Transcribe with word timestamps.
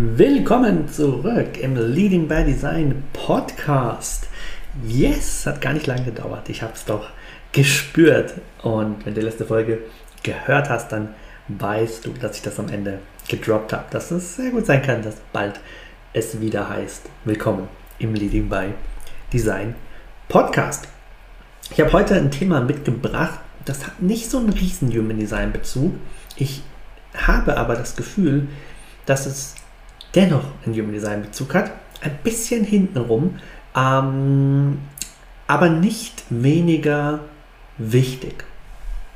Willkommen 0.00 0.88
zurück 0.88 1.58
im 1.58 1.74
Leading 1.74 2.28
by 2.28 2.44
Design 2.44 3.02
Podcast. 3.12 4.28
Yes, 4.86 5.44
hat 5.44 5.60
gar 5.60 5.72
nicht 5.72 5.88
lange 5.88 6.04
gedauert. 6.04 6.48
Ich 6.48 6.62
habe 6.62 6.72
es 6.72 6.84
doch 6.84 7.10
gespürt. 7.50 8.34
Und 8.62 9.04
wenn 9.04 9.14
du 9.14 9.20
die 9.22 9.26
letzte 9.26 9.44
Folge 9.44 9.80
gehört 10.22 10.70
hast, 10.70 10.92
dann 10.92 11.16
weißt 11.48 12.06
du, 12.06 12.12
dass 12.12 12.36
ich 12.36 12.42
das 12.42 12.60
am 12.60 12.68
Ende 12.68 13.00
gedroppt 13.26 13.72
habe. 13.72 13.86
Dass 13.90 14.12
es 14.12 14.36
sehr 14.36 14.52
gut 14.52 14.66
sein 14.66 14.82
kann, 14.82 15.02
dass 15.02 15.16
bald 15.32 15.58
es 16.12 16.40
wieder 16.40 16.68
heißt. 16.68 17.10
Willkommen 17.24 17.66
im 17.98 18.14
Leading 18.14 18.48
by 18.48 18.66
Design 19.32 19.74
Podcast. 20.28 20.86
Ich 21.72 21.80
habe 21.80 21.92
heute 21.92 22.14
ein 22.14 22.30
Thema 22.30 22.60
mitgebracht, 22.60 23.40
das 23.64 23.84
hat 23.84 24.00
nicht 24.00 24.30
so 24.30 24.38
einen 24.38 24.50
riesen 24.50 24.96
Human 24.96 25.18
Design 25.18 25.50
Bezug. 25.50 25.94
Ich 26.36 26.62
habe 27.16 27.56
aber 27.56 27.74
das 27.74 27.96
Gefühl, 27.96 28.46
dass 29.04 29.26
es 29.26 29.56
dennoch 30.14 30.44
einen 30.64 30.74
Human 30.74 30.92
Design 30.92 31.22
Bezug 31.22 31.54
hat. 31.54 31.72
Ein 32.00 32.18
bisschen 32.22 32.64
hintenrum, 32.64 33.38
ähm, 33.76 34.78
aber 35.46 35.68
nicht 35.68 36.24
weniger 36.30 37.20
wichtig. 37.76 38.44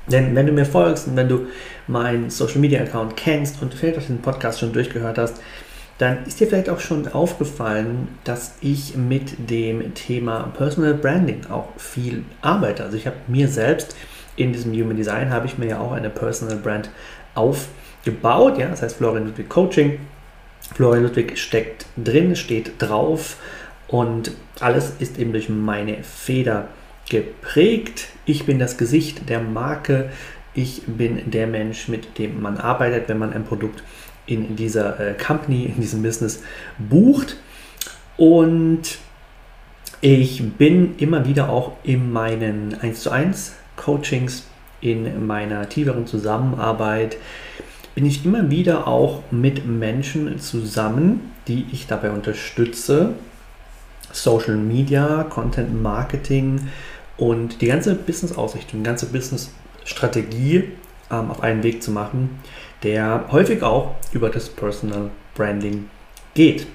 Denn 0.09 0.35
wenn 0.35 0.47
du 0.47 0.53
mir 0.53 0.67
folgst 0.67 1.07
und 1.07 1.17
wenn 1.17 1.29
du 1.29 1.47
meinen 1.87 2.31
Social 2.31 2.59
Media 2.59 2.83
Account 2.83 3.17
kennst 3.17 3.63
und 3.63 3.73
vielleicht 3.75 3.99
auch 3.99 4.03
den 4.03 4.21
Podcast 4.21 4.61
schon 4.61 4.73
durchgehört 4.73 5.19
hast, 5.19 5.41
dann 5.99 6.25
ist 6.27 6.41
dir 6.41 6.49
vielleicht 6.49 6.69
auch 6.69 6.81
schon 6.81 7.07
aufgefallen, 7.07 8.09
dass 8.25 8.57
ich 8.61 8.97
mit 8.97 9.51
dem 9.51 9.95
Thema 9.95 10.53
Personal 10.57 10.95
Branding 10.95 11.47
auch 11.49 11.69
viel 11.77 12.25
arbeite. 12.41 12.83
Also 12.83 12.97
ich 12.97 13.07
habe 13.07 13.17
mir 13.29 13.47
selbst 13.47 13.95
in 14.35 14.53
diesem 14.53 14.73
Human 14.73 14.97
Design 14.97 15.31
habe 15.31 15.47
ich 15.47 15.59
mir 15.59 15.67
ja 15.67 15.81
auch 15.81 15.93
eine 15.93 16.11
Personal 16.11 16.57
Brand 16.57 16.91
aufgebaut, 17.35 18.59
ja, 18.59 18.69
das 18.69 18.83
heißt 18.83 18.97
Florian 18.97 19.27
Ludwig 19.27 19.49
Coaching 19.49 19.99
Florian 20.75 21.05
Ludwig 21.05 21.38
steckt 21.38 21.87
drin, 21.97 22.37
steht 22.37 22.72
drauf 22.78 23.37
und 23.88 24.33
alles 24.60 24.94
ist 24.99 25.19
eben 25.19 25.33
durch 25.33 25.49
meine 25.49 26.03
Feder 26.03 26.69
geprägt. 27.09 28.09
Ich 28.25 28.47
bin 28.47 28.59
das 28.59 28.78
Gesicht 28.78 29.28
der 29.28 29.41
Marke. 29.41 30.11
Ich 30.55 30.82
bin 30.87 31.31
der 31.31 31.47
Mensch, 31.47 31.88
mit 31.88 32.19
dem 32.19 32.41
man 32.41 32.59
arbeitet, 32.59 33.09
wenn 33.09 33.19
man 33.19 33.32
ein 33.32 33.44
Produkt 33.44 33.82
in 34.27 34.56
dieser 34.56 34.99
äh, 35.00 35.15
Company, 35.15 35.65
in 35.65 35.81
diesem 35.81 36.03
Business 36.03 36.43
bucht. 36.78 37.37
Und 38.16 38.99
ich 40.00 40.43
bin 40.59 40.97
immer 40.99 41.27
wieder 41.27 41.49
auch 41.49 41.72
in 41.82 42.12
meinen 42.12 42.77
1 42.81 43.03
zu 43.03 43.11
1 43.11 43.55
Coachings, 43.77 44.47
in 44.81 45.27
meiner 45.27 45.69
tieferen 45.69 46.06
Zusammenarbeit 46.06 47.16
bin 47.95 48.07
ich 48.07 48.25
immer 48.25 48.51
wieder 48.51 48.87
auch 48.87 49.23
mit 49.31 49.67
Menschen 49.67 50.39
zusammen, 50.39 51.33
die 51.49 51.67
ich 51.73 51.87
dabei 51.87 52.11
unterstütze, 52.11 53.15
Social 54.13 54.57
Media, 54.57 55.25
Content 55.25 55.83
Marketing 55.83 56.69
und 57.17 57.61
die 57.61 57.67
ganze 57.67 57.95
Business-Ausrichtung, 57.95 58.81
die 58.81 58.87
ganze 58.87 59.07
Business-Strategie 59.07 60.65
ähm, 61.11 61.31
auf 61.31 61.43
einen 61.43 61.63
Weg 61.63 61.83
zu 61.83 61.91
machen, 61.91 62.39
der 62.83 63.27
häufig 63.31 63.63
auch 63.63 63.95
über 64.13 64.31
das 64.31 64.49
Personal 64.49 65.11
Branding 65.35 65.89
geht. 66.35 66.67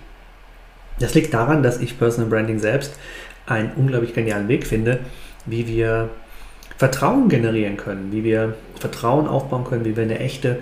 Das 0.99 1.13
liegt 1.13 1.33
daran, 1.33 1.63
dass 1.63 1.79
ich 1.79 1.97
Personal 1.97 2.29
Branding 2.29 2.59
selbst 2.59 2.97
einen 3.45 3.71
unglaublich 3.75 4.13
genialen 4.13 4.47
Weg 4.47 4.65
finde, 4.65 4.99
wie 5.45 5.67
wir 5.67 6.09
Vertrauen 6.77 7.29
generieren 7.29 7.77
können, 7.77 8.11
wie 8.11 8.23
wir 8.23 8.55
Vertrauen 8.79 9.27
aufbauen 9.27 9.63
können, 9.63 9.85
wie 9.85 9.95
wir 9.95 10.03
eine 10.03 10.19
echte 10.19 10.59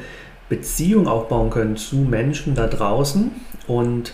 Beziehung 0.50 1.07
aufbauen 1.07 1.50
können 1.50 1.78
zu 1.78 1.97
Menschen 1.97 2.56
da 2.56 2.67
draußen. 2.67 3.31
Und 3.67 4.13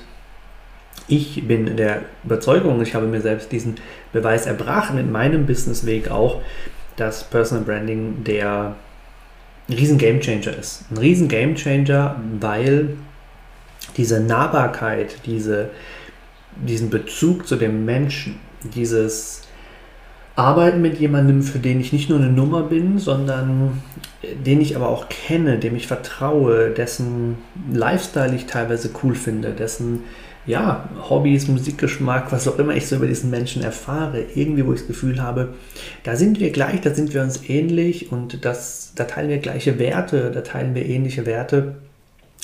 ich 1.07 1.47
bin 1.47 1.75
der 1.77 2.03
Überzeugung, 2.23 2.81
ich 2.81 2.95
habe 2.95 3.07
mir 3.07 3.21
selbst 3.21 3.51
diesen 3.51 3.75
Beweis 4.13 4.45
erbracht 4.45 4.93
mit 4.93 5.11
meinem 5.11 5.45
Businessweg 5.45 6.09
auch, 6.09 6.41
dass 6.95 7.23
Personal 7.23 7.63
Branding 7.63 8.23
der 8.23 8.75
ein 9.67 9.73
riesen 9.75 9.97
Gamechanger 9.97 10.57
ist. 10.57 10.85
Ein 10.91 10.97
riesen 10.97 11.27
Gamechanger, 11.27 12.19
weil 12.39 12.97
diese 13.97 14.19
Nahbarkeit, 14.19 15.25
diese, 15.25 15.69
diesen 16.55 16.89
Bezug 16.89 17.47
zu 17.47 17.55
dem 17.55 17.85
Menschen, 17.85 18.39
dieses 18.63 19.40
Arbeiten 20.35 20.81
mit 20.81 20.99
jemandem, 20.99 21.43
für 21.43 21.59
den 21.59 21.79
ich 21.81 21.91
nicht 21.91 22.09
nur 22.09 22.19
eine 22.19 22.31
Nummer 22.31 22.63
bin, 22.63 22.99
sondern 22.99 23.81
den 24.45 24.61
ich 24.61 24.75
aber 24.75 24.89
auch 24.89 25.09
kenne, 25.09 25.59
dem 25.59 25.75
ich 25.75 25.87
vertraue, 25.87 26.69
dessen 26.69 27.37
Lifestyle 27.71 28.35
ich 28.35 28.45
teilweise 28.45 28.91
cool 29.03 29.15
finde, 29.15 29.51
dessen 29.51 30.03
ja, 30.45 30.89
Hobbys, 31.09 31.47
Musikgeschmack, 31.47 32.31
was 32.31 32.47
auch 32.47 32.57
immer 32.57 32.75
ich 32.75 32.87
so 32.87 32.95
über 32.95 33.07
diesen 33.07 33.29
Menschen 33.29 33.61
erfahre, 33.61 34.23
irgendwie, 34.33 34.65
wo 34.65 34.73
ich 34.73 34.79
das 34.79 34.87
Gefühl 34.87 35.21
habe, 35.21 35.53
da 36.03 36.15
sind 36.15 36.39
wir 36.39 36.49
gleich, 36.51 36.81
da 36.81 36.93
sind 36.93 37.13
wir 37.13 37.21
uns 37.21 37.47
ähnlich 37.47 38.11
und 38.11 38.43
das, 38.43 38.93
da 38.95 39.03
teilen 39.03 39.29
wir 39.29 39.37
gleiche 39.37 39.77
Werte, 39.77 40.31
da 40.31 40.41
teilen 40.41 40.73
wir 40.73 40.85
ähnliche 40.85 41.27
Werte 41.27 41.75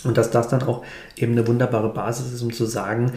und 0.04 0.18
dass 0.18 0.30
das 0.30 0.48
dann 0.48 0.62
auch 0.64 0.84
eben 1.16 1.32
eine 1.32 1.48
wunderbare 1.48 1.90
Basis 1.90 2.32
ist, 2.34 2.42
um 2.44 2.54
zu 2.54 2.66
sagen, 2.66 3.14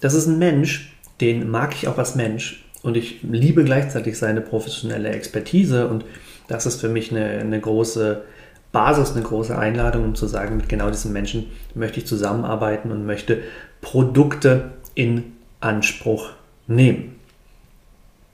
das 0.00 0.12
ist 0.12 0.26
ein 0.26 0.38
Mensch, 0.38 0.92
den 1.22 1.50
mag 1.50 1.74
ich 1.74 1.88
auch 1.88 1.98
als 1.98 2.14
Mensch 2.14 2.64
und 2.88 2.96
ich 2.96 3.22
liebe 3.22 3.64
gleichzeitig 3.64 4.18
seine 4.18 4.40
professionelle 4.40 5.10
Expertise 5.10 5.86
und 5.88 6.04
das 6.48 6.66
ist 6.66 6.80
für 6.80 6.88
mich 6.88 7.10
eine, 7.10 7.26
eine 7.26 7.60
große 7.60 8.24
Basis, 8.72 9.12
eine 9.12 9.22
große 9.22 9.56
Einladung, 9.56 10.04
um 10.04 10.14
zu 10.14 10.26
sagen, 10.26 10.56
mit 10.56 10.68
genau 10.68 10.90
diesen 10.90 11.12
Menschen 11.12 11.46
möchte 11.74 12.00
ich 12.00 12.06
zusammenarbeiten 12.06 12.90
und 12.90 13.06
möchte 13.06 13.42
Produkte 13.80 14.72
in 14.94 15.32
Anspruch 15.60 16.30
nehmen. 16.66 17.16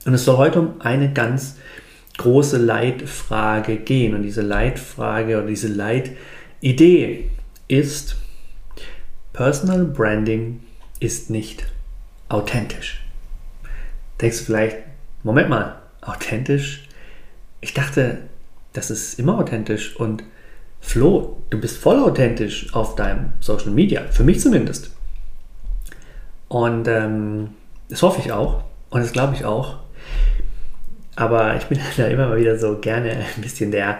Und 0.05 0.13
es 0.13 0.25
soll 0.25 0.37
heute 0.37 0.59
um 0.59 0.81
eine 0.81 1.11
ganz 1.11 1.57
große 2.17 2.57
Leitfrage 2.57 3.77
gehen. 3.77 4.15
Und 4.15 4.23
diese 4.23 4.41
Leitfrage 4.41 5.37
oder 5.37 5.47
diese 5.47 5.67
Leitidee 5.67 7.29
ist, 7.67 8.15
Personal 9.33 9.85
Branding 9.85 10.61
ist 10.99 11.29
nicht 11.29 11.65
authentisch. 12.29 13.04
Denkst 14.25 14.39
du 14.39 14.45
vielleicht, 14.45 14.77
Moment 15.21 15.49
mal, 15.49 15.75
authentisch? 16.01 16.87
Ich 17.61 17.75
dachte, 17.75 18.17
das 18.73 18.89
ist 18.89 19.19
immer 19.19 19.37
authentisch. 19.37 19.95
Und 19.97 20.23
Flo, 20.81 21.43
du 21.51 21.61
bist 21.61 21.77
voll 21.77 21.99
authentisch 21.99 22.73
auf 22.73 22.95
deinem 22.95 23.33
Social 23.39 23.69
Media, 23.69 24.01
für 24.09 24.23
mich 24.23 24.39
zumindest. 24.39 24.89
Und 26.47 26.87
ähm, 26.87 27.49
das 27.87 28.01
hoffe 28.01 28.19
ich 28.19 28.31
auch. 28.31 28.63
Und 28.89 29.01
das 29.01 29.13
glaube 29.13 29.35
ich 29.35 29.45
auch. 29.45 29.77
Aber 31.15 31.55
ich 31.57 31.65
bin 31.65 31.79
da 31.97 32.07
immer 32.07 32.29
mal 32.29 32.39
wieder 32.39 32.57
so 32.57 32.79
gerne 32.79 33.11
ein 33.11 33.43
bisschen 33.43 33.69
der 33.69 33.99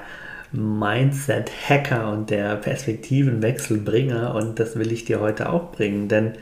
Mindset-Hacker 0.53 2.11
und 2.11 2.31
der 2.31 2.55
Perspektivenwechselbringer. 2.55 4.33
Und 4.33 4.59
das 4.59 4.75
will 4.75 4.91
ich 4.91 5.05
dir 5.05 5.19
heute 5.19 5.51
auch 5.51 5.71
bringen, 5.71 6.07
denn 6.07 6.33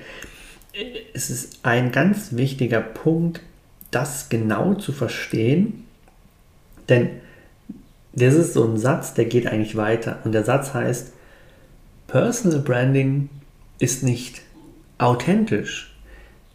es 1.14 1.30
ist 1.30 1.60
ein 1.64 1.92
ganz 1.92 2.38
wichtiger 2.38 2.80
Punkt, 2.80 3.42
das 3.96 4.30
genau 4.30 4.74
zu 4.76 4.92
verstehen, 4.92 5.86
denn 6.90 7.10
das 8.14 8.36
ist 8.36 8.54
so 8.54 8.64
ein 8.66 8.78
Satz, 8.78 9.14
der 9.14 9.26
geht 9.26 9.48
eigentlich 9.48 9.76
weiter 9.76 10.20
und 10.24 10.34
der 10.34 10.44
Satz 10.44 10.74
heißt, 10.74 11.14
Personal 12.08 12.60
Branding 12.60 13.30
ist 13.80 14.04
nicht 14.04 14.42
authentisch, 14.98 15.96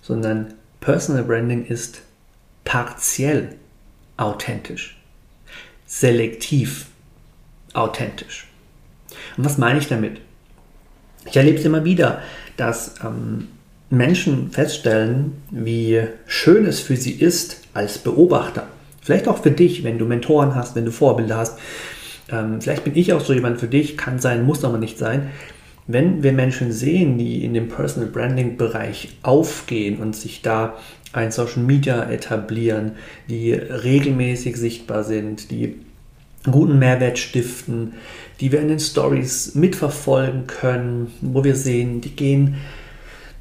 sondern 0.02 0.54
Personal 0.80 1.24
Branding 1.24 1.66
ist 1.66 2.02
partiell 2.64 3.56
authentisch, 4.16 5.00
selektiv 5.86 6.86
authentisch. 7.72 8.46
Und 9.36 9.44
was 9.44 9.58
meine 9.58 9.78
ich 9.78 9.88
damit? 9.88 10.20
Ich 11.26 11.36
erlebe 11.36 11.58
es 11.58 11.64
immer 11.64 11.84
wieder, 11.84 12.22
dass 12.56 12.94
ähm, 13.04 13.48
Menschen 13.90 14.50
feststellen, 14.50 15.32
wie 15.50 16.02
schön 16.26 16.66
es 16.66 16.80
für 16.80 16.96
sie 16.96 17.12
ist 17.12 17.62
als 17.72 17.98
Beobachter. 17.98 18.66
Vielleicht 19.00 19.28
auch 19.28 19.42
für 19.42 19.50
dich, 19.50 19.84
wenn 19.84 19.98
du 19.98 20.04
Mentoren 20.04 20.54
hast, 20.54 20.76
wenn 20.76 20.84
du 20.84 20.92
Vorbilder 20.92 21.38
hast. 21.38 21.58
Ähm, 22.30 22.60
vielleicht 22.60 22.84
bin 22.84 22.96
ich 22.96 23.12
auch 23.12 23.20
so 23.20 23.32
jemand 23.32 23.58
für 23.58 23.68
dich, 23.68 23.96
kann 23.96 24.18
sein, 24.18 24.44
muss 24.44 24.64
aber 24.64 24.78
nicht 24.78 24.98
sein. 24.98 25.30
Wenn 25.86 26.22
wir 26.22 26.34
Menschen 26.34 26.70
sehen, 26.70 27.16
die 27.16 27.42
in 27.42 27.54
dem 27.54 27.68
Personal 27.68 28.10
Branding 28.10 28.58
Bereich 28.58 29.16
aufgehen 29.22 29.98
und 30.00 30.14
sich 30.14 30.42
da 30.42 30.76
ein 31.14 31.30
Social 31.32 31.62
Media 31.62 32.10
etablieren, 32.10 32.92
die 33.30 33.52
regelmäßig 33.54 34.56
sichtbar 34.56 35.04
sind, 35.04 35.50
die 35.50 35.76
guten 36.50 36.78
Mehrwert 36.78 37.18
stiften, 37.18 37.94
die 38.40 38.52
wir 38.52 38.60
in 38.60 38.68
den 38.68 38.80
Stories 38.80 39.54
mitverfolgen 39.54 40.46
können, 40.46 41.10
wo 41.22 41.42
wir 41.44 41.56
sehen, 41.56 42.02
die 42.02 42.14
gehen 42.14 42.56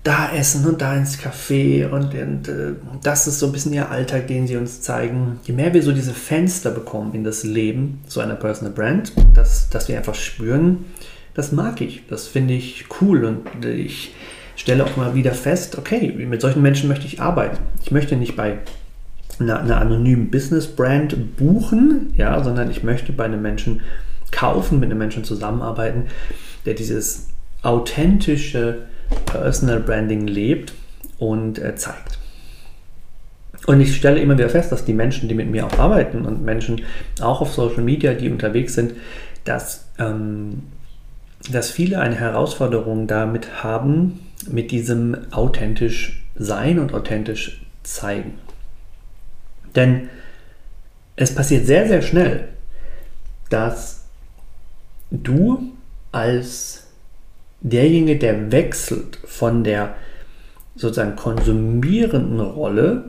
da 0.07 0.31
essen 0.33 0.65
und 0.65 0.81
da 0.81 0.95
ins 0.95 1.19
Café 1.19 1.85
und, 1.89 2.13
und 2.13 2.47
äh, 2.47 2.75
das 3.03 3.27
ist 3.27 3.39
so 3.39 3.47
ein 3.47 3.51
bisschen 3.51 3.73
ihr 3.73 3.91
Alltag, 3.91 4.27
den 4.27 4.47
sie 4.47 4.55
uns 4.55 4.81
zeigen. 4.81 5.41
Je 5.43 5.53
mehr 5.53 5.73
wir 5.73 5.83
so 5.83 5.91
diese 5.91 6.13
Fenster 6.13 6.71
bekommen 6.71 7.13
in 7.13 7.25
das 7.25 7.43
Leben 7.43 7.99
so 8.07 8.21
einer 8.21 8.35
Personal 8.35 8.73
Brand, 8.73 9.11
dass, 9.33 9.69
dass 9.69 9.89
wir 9.89 9.97
einfach 9.97 10.15
spüren, 10.15 10.85
das 11.33 11.51
mag 11.51 11.81
ich, 11.81 12.07
das 12.07 12.25
finde 12.25 12.53
ich 12.53 12.85
cool 13.01 13.25
und 13.25 13.65
ich 13.65 14.15
stelle 14.55 14.85
auch 14.85 14.95
mal 14.95 15.13
wieder 15.13 15.33
fest, 15.33 15.77
okay, 15.77 16.13
mit 16.13 16.39
solchen 16.39 16.61
Menschen 16.61 16.87
möchte 16.87 17.05
ich 17.05 17.21
arbeiten. 17.21 17.57
Ich 17.83 17.91
möchte 17.91 18.15
nicht 18.15 18.37
bei 18.37 18.59
einer, 19.39 19.59
einer 19.59 19.81
anonymen 19.81 20.31
Business-Brand 20.31 21.35
buchen, 21.35 22.13
ja, 22.15 22.41
sondern 22.41 22.71
ich 22.71 22.81
möchte 22.81 23.11
bei 23.11 23.25
einem 23.25 23.41
Menschen 23.41 23.81
kaufen, 24.31 24.79
mit 24.79 24.89
einem 24.89 24.99
Menschen 24.99 25.25
zusammenarbeiten, 25.25 26.05
der 26.65 26.75
dieses 26.75 27.27
authentische 27.61 28.85
Personal 29.25 29.79
Branding 29.79 30.27
lebt 30.27 30.73
und 31.17 31.59
äh, 31.59 31.75
zeigt. 31.75 32.19
Und 33.65 33.81
ich 33.81 33.95
stelle 33.95 34.19
immer 34.19 34.37
wieder 34.37 34.49
fest, 34.49 34.71
dass 34.71 34.85
die 34.85 34.93
Menschen, 34.93 35.27
die 35.27 35.35
mit 35.35 35.49
mir 35.49 35.65
auch 35.65 35.77
arbeiten 35.77 36.25
und 36.25 36.43
Menschen 36.43 36.85
auch 37.19 37.41
auf 37.41 37.53
Social 37.53 37.83
Media, 37.83 38.13
die 38.13 38.29
unterwegs 38.29 38.75
sind, 38.75 38.93
dass, 39.43 39.89
ähm, 39.99 40.63
dass 41.51 41.71
viele 41.71 41.99
eine 41.99 42.15
Herausforderung 42.15 43.07
damit 43.07 43.63
haben, 43.63 44.21
mit 44.49 44.71
diesem 44.71 45.17
authentisch 45.31 46.23
sein 46.35 46.79
und 46.79 46.93
authentisch 46.93 47.65
zeigen. 47.83 48.35
Denn 49.75 50.09
es 51.15 51.33
passiert 51.33 51.65
sehr, 51.65 51.87
sehr 51.87 52.01
schnell, 52.01 52.47
dass 53.49 54.05
du 55.11 55.73
als 56.11 56.86
derjenige, 57.69 58.19
der 58.19 58.51
wechselt 58.51 59.19
von 59.25 59.63
der 59.63 59.95
sozusagen 60.75 61.15
konsumierenden 61.15 62.39
Rolle, 62.39 63.05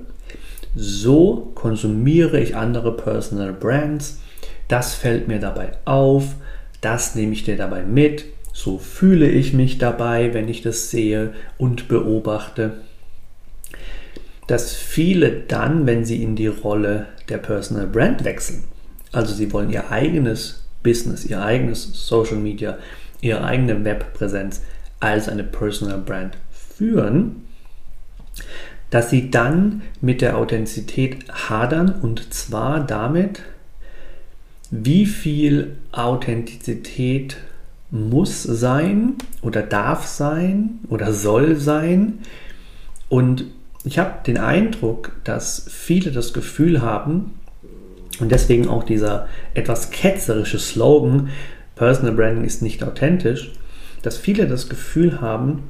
so 0.75 1.53
konsumiere 1.55 2.41
ich 2.41 2.57
andere 2.57 2.97
Personal 2.97 3.53
Brands, 3.53 4.21
das 4.69 4.95
fällt 4.95 5.29
mir 5.29 5.39
dabei 5.39 5.73
auf, 5.85 6.35
das 6.81 7.15
nehme 7.15 7.33
ich 7.33 7.45
dir 7.45 7.57
dabei 7.57 7.83
mit, 7.83 8.25
so 8.53 8.79
fühle 8.79 9.29
ich 9.29 9.53
mich 9.53 9.79
dabei, 9.79 10.35
wenn 10.35 10.49
ich 10.49 10.63
das 10.63 10.91
sehe 10.91 11.33
und 11.59 11.89
beobachte 11.89 12.73
dass 14.49 14.75
viele 14.75 15.31
dann, 15.31 15.87
wenn 15.87 16.05
sie 16.05 16.23
in 16.23 16.35
die 16.35 16.49
Rolle 16.49 17.07
der 17.29 17.37
Personal 17.37 17.87
Brand 17.87 18.25
wechseln, 18.25 18.65
also 19.13 19.33
sie 19.33 19.53
wollen 19.53 19.71
ihr 19.71 19.93
eigenes 19.93 20.65
Business, 20.83 21.25
ihr 21.27 21.43
eigenes 21.43 22.09
Social 22.09 22.39
Media, 22.39 22.79
ihre 23.21 23.45
eigene 23.45 23.85
Webpräsenz 23.85 24.63
als 25.01 25.29
eine 25.29 25.45
Personal 25.45 25.99
Brand 25.99 26.37
führen, 26.51 27.45
dass 28.91 29.11
sie 29.11 29.31
dann 29.31 29.83
mit 30.01 30.21
der 30.21 30.37
Authentizität 30.37 31.31
hadern 31.49 31.91
und 32.01 32.33
zwar 32.33 32.81
damit, 32.81 33.43
wie 34.71 35.07
viel 35.07 35.77
Authentizität 35.93 37.37
muss 37.91 38.43
sein 38.43 39.15
oder 39.41 39.63
darf 39.63 40.07
sein 40.07 40.81
oder 40.89 41.13
soll 41.13 41.57
sein. 41.57 42.21
Und 43.09 43.45
ich 43.85 43.99
habe 43.99 44.23
den 44.27 44.37
Eindruck, 44.37 45.13
dass 45.25 45.67
viele 45.69 46.13
das 46.13 46.33
Gefühl 46.33 46.83
haben, 46.83 47.35
und 48.21 48.33
deswegen 48.33 48.67
auch 48.69 48.83
dieser 48.83 49.29
etwas 49.55 49.91
ketzerische 49.91 50.59
Slogan, 50.59 51.29
Personal 51.79 52.15
Branding 52.15 52.45
ist 52.45 52.63
nicht 52.63 52.83
authentisch, 52.83 53.53
dass 54.03 54.19
viele 54.19 54.47
das 54.47 54.69
Gefühl 54.69 55.21
haben, 55.21 55.63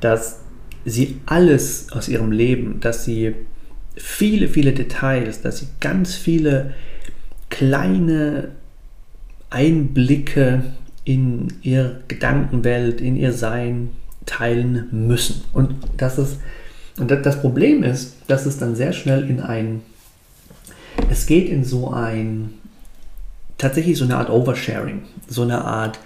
dass 0.00 0.40
sie 0.84 1.20
alles 1.26 1.92
aus 1.92 2.08
ihrem 2.08 2.32
Leben, 2.32 2.80
dass 2.80 3.04
sie 3.04 3.34
viele, 3.96 4.48
viele 4.48 4.72
Details, 4.72 5.42
dass 5.42 5.58
sie 5.58 5.66
ganz 5.80 6.14
viele 6.14 6.74
kleine 7.50 8.50
Einblicke 9.50 10.62
in 11.04 11.48
ihre 11.62 12.00
Gedankenwelt, 12.08 13.00
in 13.00 13.16
ihr 13.16 13.32
Sein 13.32 13.90
teilen 14.26 14.88
müssen. 14.92 15.42
Und 15.52 15.74
das 15.96 16.18
ist 16.18 16.38
und 16.98 17.10
das 17.10 17.40
Problem 17.40 17.82
ist, 17.82 18.16
dass 18.26 18.46
es 18.46 18.58
dann 18.58 18.74
sehr 18.74 18.92
schnell 18.92 19.28
in 19.28 19.40
ein, 19.40 19.82
es 21.10 21.26
geht 21.26 21.48
in 21.48 21.64
so 21.64 21.90
ein, 21.90 22.54
tatsächlich 23.58 23.98
so 23.98 24.04
eine 24.04 24.16
Art 24.16 24.30
Oversharing, 24.30 25.02
so 25.28 25.42
eine 25.42 25.64
Art, 25.64 25.98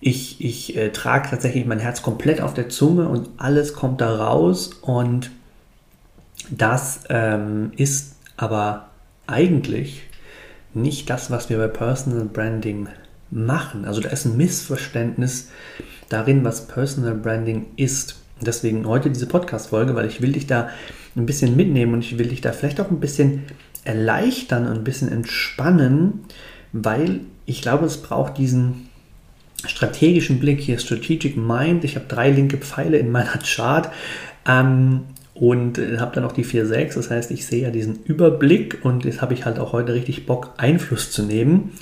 ich, 0.00 0.42
ich 0.44 0.76
äh, 0.76 0.90
trage 0.90 1.30
tatsächlich 1.30 1.66
mein 1.66 1.78
Herz 1.78 2.02
komplett 2.02 2.40
auf 2.40 2.54
der 2.54 2.68
Zunge 2.68 3.08
und 3.08 3.28
alles 3.38 3.74
kommt 3.74 4.00
da 4.00 4.14
raus 4.14 4.70
und 4.82 5.30
das 6.50 7.00
ähm, 7.08 7.72
ist 7.76 8.16
aber 8.36 8.88
eigentlich 9.26 10.02
nicht 10.74 11.08
das, 11.08 11.30
was 11.30 11.48
wir 11.48 11.58
bei 11.58 11.68
Personal 11.68 12.26
Branding 12.26 12.88
machen. 13.30 13.84
Also 13.84 14.00
da 14.00 14.10
ist 14.10 14.26
ein 14.26 14.36
Missverständnis 14.36 15.48
darin, 16.08 16.44
was 16.44 16.66
Personal 16.66 17.14
Branding 17.14 17.66
ist. 17.76 18.16
Deswegen 18.40 18.86
heute 18.86 19.10
diese 19.10 19.26
Podcast-Folge, 19.26 19.94
weil 19.94 20.06
ich 20.06 20.20
will 20.20 20.32
dich 20.32 20.46
da 20.46 20.68
ein 21.16 21.26
bisschen 21.26 21.56
mitnehmen 21.56 21.94
und 21.94 22.00
ich 22.00 22.18
will 22.18 22.28
dich 22.28 22.40
da 22.40 22.52
vielleicht 22.52 22.80
auch 22.80 22.90
ein 22.90 23.00
bisschen 23.00 23.44
erleichtern 23.84 24.66
und 24.66 24.72
ein 24.72 24.84
bisschen 24.84 25.10
entspannen, 25.10 26.24
weil 26.72 27.20
ich 27.46 27.62
glaube, 27.62 27.86
es 27.86 27.98
braucht 27.98 28.38
diesen 28.38 28.88
strategischen 29.66 30.40
Blick 30.40 30.60
hier, 30.60 30.78
Strategic 30.78 31.36
Mind. 31.36 31.84
Ich 31.84 31.96
habe 31.96 32.06
drei 32.08 32.30
linke 32.30 32.58
Pfeile 32.58 32.98
in 32.98 33.10
meiner 33.10 33.38
Chart 33.38 33.90
ähm, 34.46 35.04
und 35.34 35.78
habe 35.98 36.14
dann 36.14 36.24
auch 36.24 36.32
die 36.32 36.44
4-6. 36.44 36.94
Das 36.94 37.10
heißt, 37.10 37.30
ich 37.30 37.46
sehe 37.46 37.62
ja 37.62 37.70
diesen 37.70 38.02
Überblick 38.04 38.84
und 38.84 39.04
jetzt 39.04 39.20
habe 39.20 39.34
ich 39.34 39.44
halt 39.44 39.58
auch 39.58 39.72
heute 39.72 39.94
richtig 39.94 40.26
Bock, 40.26 40.54
Einfluss 40.56 41.10
zu 41.10 41.22
nehmen 41.22 41.72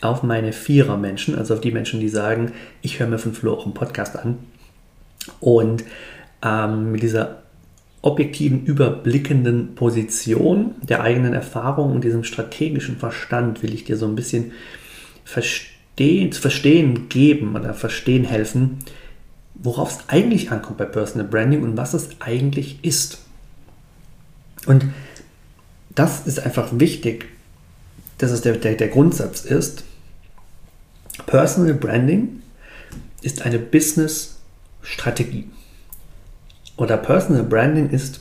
auf 0.00 0.22
meine 0.22 0.52
Vierer-Menschen, 0.52 1.36
also 1.36 1.54
auf 1.54 1.60
die 1.60 1.72
Menschen, 1.72 2.00
die 2.00 2.08
sagen, 2.08 2.52
ich 2.80 2.98
höre 2.98 3.06
mir 3.06 3.18
von 3.18 3.34
Flo 3.34 3.54
auch 3.54 3.64
einen 3.64 3.74
Podcast 3.74 4.18
an 4.18 4.38
und 5.40 5.84
ähm, 6.44 6.92
mit 6.92 7.02
dieser 7.02 7.41
objektiven, 8.02 8.64
überblickenden 8.64 9.76
Position 9.76 10.74
der 10.82 11.02
eigenen 11.02 11.34
Erfahrung 11.34 11.92
und 11.92 12.02
diesem 12.02 12.24
strategischen 12.24 12.98
Verstand 12.98 13.62
will 13.62 13.72
ich 13.72 13.84
dir 13.84 13.96
so 13.96 14.06
ein 14.06 14.16
bisschen 14.16 14.52
verstehen, 15.24 16.32
zu 16.32 16.40
verstehen 16.40 17.08
geben 17.08 17.54
oder 17.54 17.74
verstehen 17.74 18.24
helfen, 18.24 18.78
worauf 19.54 19.92
es 19.92 20.08
eigentlich 20.08 20.50
ankommt 20.50 20.78
bei 20.78 20.84
Personal 20.84 21.28
Branding 21.28 21.62
und 21.62 21.76
was 21.76 21.94
es 21.94 22.08
eigentlich 22.18 22.80
ist. 22.82 23.18
Und 24.66 24.86
das 25.94 26.26
ist 26.26 26.40
einfach 26.40 26.70
wichtig, 26.72 27.26
dass 28.18 28.32
es 28.32 28.40
der, 28.40 28.56
der, 28.56 28.74
der 28.74 28.88
Grundsatz 28.88 29.44
ist, 29.44 29.84
Personal 31.26 31.74
Branding 31.74 32.42
ist 33.20 33.42
eine 33.42 33.58
Business-Strategie. 33.58 35.48
Oder 36.76 36.96
Personal 36.96 37.44
Branding 37.44 37.90
ist 37.90 38.20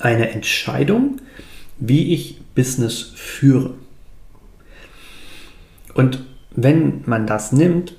eine 0.00 0.30
Entscheidung, 0.30 1.20
wie 1.78 2.14
ich 2.14 2.40
Business 2.54 3.12
führe. 3.14 3.74
Und 5.94 6.24
wenn 6.50 7.02
man 7.06 7.26
das 7.26 7.52
nimmt, 7.52 7.94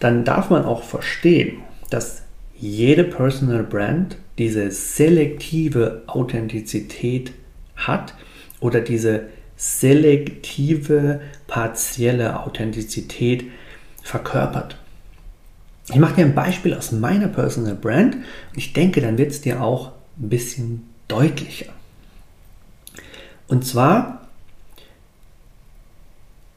dann 0.00 0.24
darf 0.24 0.50
man 0.50 0.64
auch 0.64 0.82
verstehen, 0.82 1.62
dass 1.90 2.22
jede 2.58 3.04
Personal 3.04 3.62
Brand 3.62 4.16
diese 4.38 4.70
selektive 4.70 6.02
Authentizität 6.06 7.32
hat 7.76 8.14
oder 8.60 8.80
diese 8.80 9.28
selektive 9.56 11.20
partielle 11.46 12.40
Authentizität 12.40 13.44
verkörpert. 14.02 14.78
Ich 15.88 15.96
mache 15.96 16.14
dir 16.14 16.24
ein 16.24 16.34
Beispiel 16.34 16.74
aus 16.74 16.92
meiner 16.92 17.28
Personal 17.28 17.74
Brand 17.74 18.16
und 18.16 18.56
ich 18.56 18.72
denke, 18.72 19.00
dann 19.00 19.18
wird 19.18 19.30
es 19.30 19.42
dir 19.42 19.62
auch 19.62 19.92
ein 20.18 20.28
bisschen 20.28 20.88
deutlicher. 21.08 21.72
Und 23.48 23.66
zwar, 23.66 24.26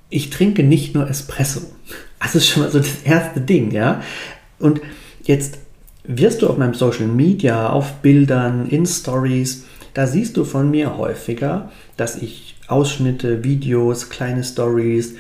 ich 0.10 0.30
trinke 0.30 0.64
nicht 0.64 0.96
nur 0.96 1.10
Espresso. 1.10 1.62
Das 2.20 2.36
ist 2.36 2.48
schon 2.48 2.64
mal 2.64 2.72
so 2.72 2.80
das 2.80 3.04
erste 3.04 3.42
Ding, 3.42 3.72
ja. 3.72 4.02
Und 4.60 4.82
jetzt 5.24 5.60
wirst 6.04 6.42
du 6.42 6.48
auf 6.48 6.58
meinem 6.58 6.74
Social 6.74 7.08
Media, 7.08 7.70
auf 7.70 7.96
Bildern, 7.96 8.70
in 8.70 8.86
Stories, 8.86 9.66
da 9.94 10.08
siehst 10.08 10.38
du 10.38 10.46
von 10.46 10.72
mir 10.72 10.98
häufiger, 10.98 11.72
dass 11.98 12.22
ich 12.22 12.56
Ausschnitte, 12.68 13.44
Videos, 13.44 14.10
kleine 14.10 14.44
Stories, 14.44 15.16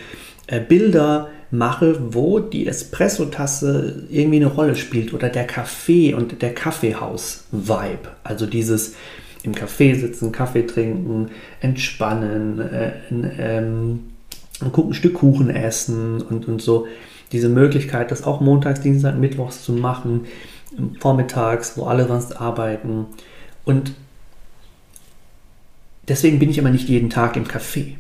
äh, 0.48 0.60
Bilder 0.60 1.30
mache, 1.51 2.13
wo 2.13 2.39
die 2.39 2.68
Espresso-Tasse 2.68 4.08
irgendwie 4.10 4.38
eine 4.38 4.48
Rolle 4.48 4.75
spielt 4.75 5.13
oder 5.13 5.30
der 5.30 5.46
Kaffee 5.46 6.13
und 6.13 6.42
der 6.42 6.54
Kaffeehaus-Vibe. 6.54 8.10
Also 8.24 8.46
dieses 8.46 8.96
im 9.44 9.54
Café 9.54 9.96
sitzen, 9.96 10.32
Kaffee 10.32 10.63
trinken, 10.63 11.30
entspannen, 11.62 12.60
äh, 12.60 12.92
ähm, 13.39 14.00
ein 14.60 14.94
Stück 14.94 15.16
Kuchen 15.16 15.50
essen 15.50 16.22
und, 16.22 16.48
und 16.48 16.62
so. 16.62 16.88
Diese 17.32 17.50
Möglichkeit, 17.50 18.12
das 18.12 18.24
auch 18.24 18.42
montags, 18.42 18.82
Dienstag, 18.82 19.18
Mittwochs 19.18 19.63
zu 19.63 19.74
machen, 19.74 20.25
vormittags, 21.00 21.77
wo 21.77 21.86
alle 21.86 22.08
sonst 22.08 22.39
arbeiten. 22.39 23.06
Und 23.66 23.94
deswegen 26.08 26.39
bin 26.39 26.50
ich 26.50 26.60
aber 26.60 26.70
nicht 26.70 26.89
jeden 26.89 27.10
Tag 27.10 27.36
im 27.36 27.46
Café. 27.46 27.96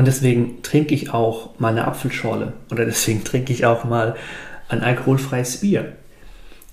Und 0.00 0.06
deswegen 0.06 0.62
trinke 0.62 0.94
ich 0.94 1.12
auch 1.12 1.60
mal 1.60 1.72
eine 1.72 1.86
Apfelschorle 1.86 2.54
oder 2.70 2.86
deswegen 2.86 3.22
trinke 3.22 3.52
ich 3.52 3.66
auch 3.66 3.84
mal 3.84 4.16
ein 4.70 4.80
alkoholfreies 4.80 5.58
Bier. 5.58 5.92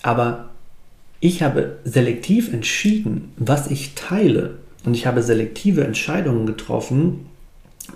Aber 0.02 0.52
ich 1.20 1.44
habe 1.44 1.76
selektiv 1.84 2.54
entschieden, 2.54 3.34
was 3.36 3.70
ich 3.70 3.96
teile. 3.96 4.60
Und 4.86 4.96
ich 4.96 5.08
habe 5.08 5.22
selektive 5.22 5.84
Entscheidungen 5.84 6.46
getroffen, 6.46 7.26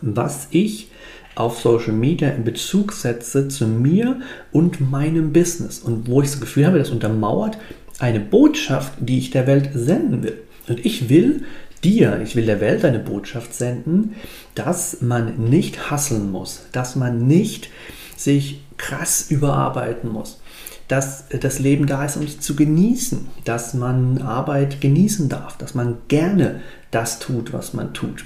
was 0.02 0.50
ich 0.52 0.90
auf 1.36 1.62
Social 1.62 1.94
Media 1.94 2.28
in 2.32 2.44
Bezug 2.44 2.92
setze 2.92 3.48
zu 3.48 3.68
mir 3.68 4.20
und 4.52 4.92
meinem 4.92 5.32
Business. 5.32 5.80
Und 5.80 6.10
wo 6.10 6.22
ich 6.22 6.30
das 6.32 6.42
Gefühl 6.42 6.68
habe, 6.68 6.78
das 6.78 6.90
untermauert 6.90 7.58
eine 8.00 8.20
Botschaft, 8.20 8.92
die 9.00 9.20
ich 9.20 9.32
der 9.32 9.48
Welt 9.48 9.70
senden 9.76 10.24
will. 10.24 10.40
Und 10.68 10.86
ich 10.86 11.08
will 11.08 11.46
dir, 11.84 12.22
ich 12.22 12.36
will 12.36 12.46
der 12.46 12.62
Welt 12.62 12.86
eine 12.86 13.00
Botschaft 13.00 13.54
senden, 13.54 14.16
dass 14.56 15.02
man 15.02 15.50
nicht 15.50 15.90
hasseln 15.90 16.32
muss, 16.32 16.64
dass 16.72 16.96
man 16.96 17.28
nicht 17.28 17.70
sich 18.16 18.64
krass 18.78 19.28
überarbeiten 19.30 20.10
muss, 20.10 20.42
dass 20.88 21.26
das 21.30 21.60
Leben 21.60 21.88
da 21.88 22.04
ist, 22.06 22.18
um 22.18 22.24
es 22.24 22.40
zu 22.40 22.56
genießen, 22.56 23.28
dass 23.46 23.74
man 23.74 24.22
Arbeit 24.22 24.82
genießen 24.82 25.30
darf, 25.30 25.58
dass 25.58 25.74
man 25.74 25.98
gerne 26.08 26.62
das 26.92 27.20
tut, 27.20 27.54
was 27.54 27.74
man 27.74 27.94
tut. 27.94 28.26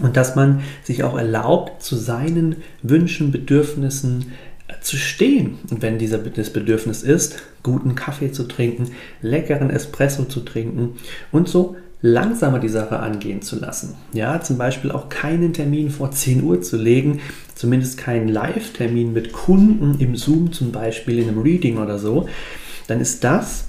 Und 0.00 0.16
dass 0.16 0.36
man 0.36 0.62
sich 0.84 1.02
auch 1.02 1.16
erlaubt, 1.16 1.82
zu 1.82 1.96
seinen 1.96 2.56
Wünschen, 2.82 3.32
Bedürfnissen 3.32 4.32
äh, 4.68 4.74
zu 4.80 4.96
stehen. 4.96 5.58
Und 5.70 5.82
wenn 5.82 5.98
dieser 5.98 6.18
das 6.18 6.52
Bedürfnis 6.52 7.02
ist, 7.02 7.42
guten 7.64 7.94
Kaffee 7.96 8.30
zu 8.30 8.44
trinken, 8.44 8.92
leckeren 9.22 9.70
Espresso 9.70 10.24
zu 10.24 10.40
trinken 10.40 10.96
und 11.32 11.48
so 11.48 11.76
langsamer 12.00 12.60
die 12.60 12.68
Sache 12.68 13.00
angehen 13.00 13.42
zu 13.42 13.58
lassen. 13.58 13.94
Ja, 14.12 14.40
zum 14.40 14.56
Beispiel 14.56 14.92
auch 14.92 15.08
keinen 15.08 15.52
Termin 15.52 15.90
vor 15.90 16.12
10 16.12 16.42
Uhr 16.42 16.62
zu 16.62 16.76
legen, 16.76 17.20
zumindest 17.54 17.98
keinen 17.98 18.28
Live-Termin 18.28 19.12
mit 19.12 19.32
Kunden 19.32 20.00
im 20.00 20.14
Zoom 20.14 20.52
zum 20.52 20.70
Beispiel, 20.70 21.18
in 21.18 21.28
einem 21.28 21.42
Reading 21.42 21.78
oder 21.78 21.98
so, 21.98 22.28
dann 22.86 23.00
ist 23.00 23.24
das 23.24 23.64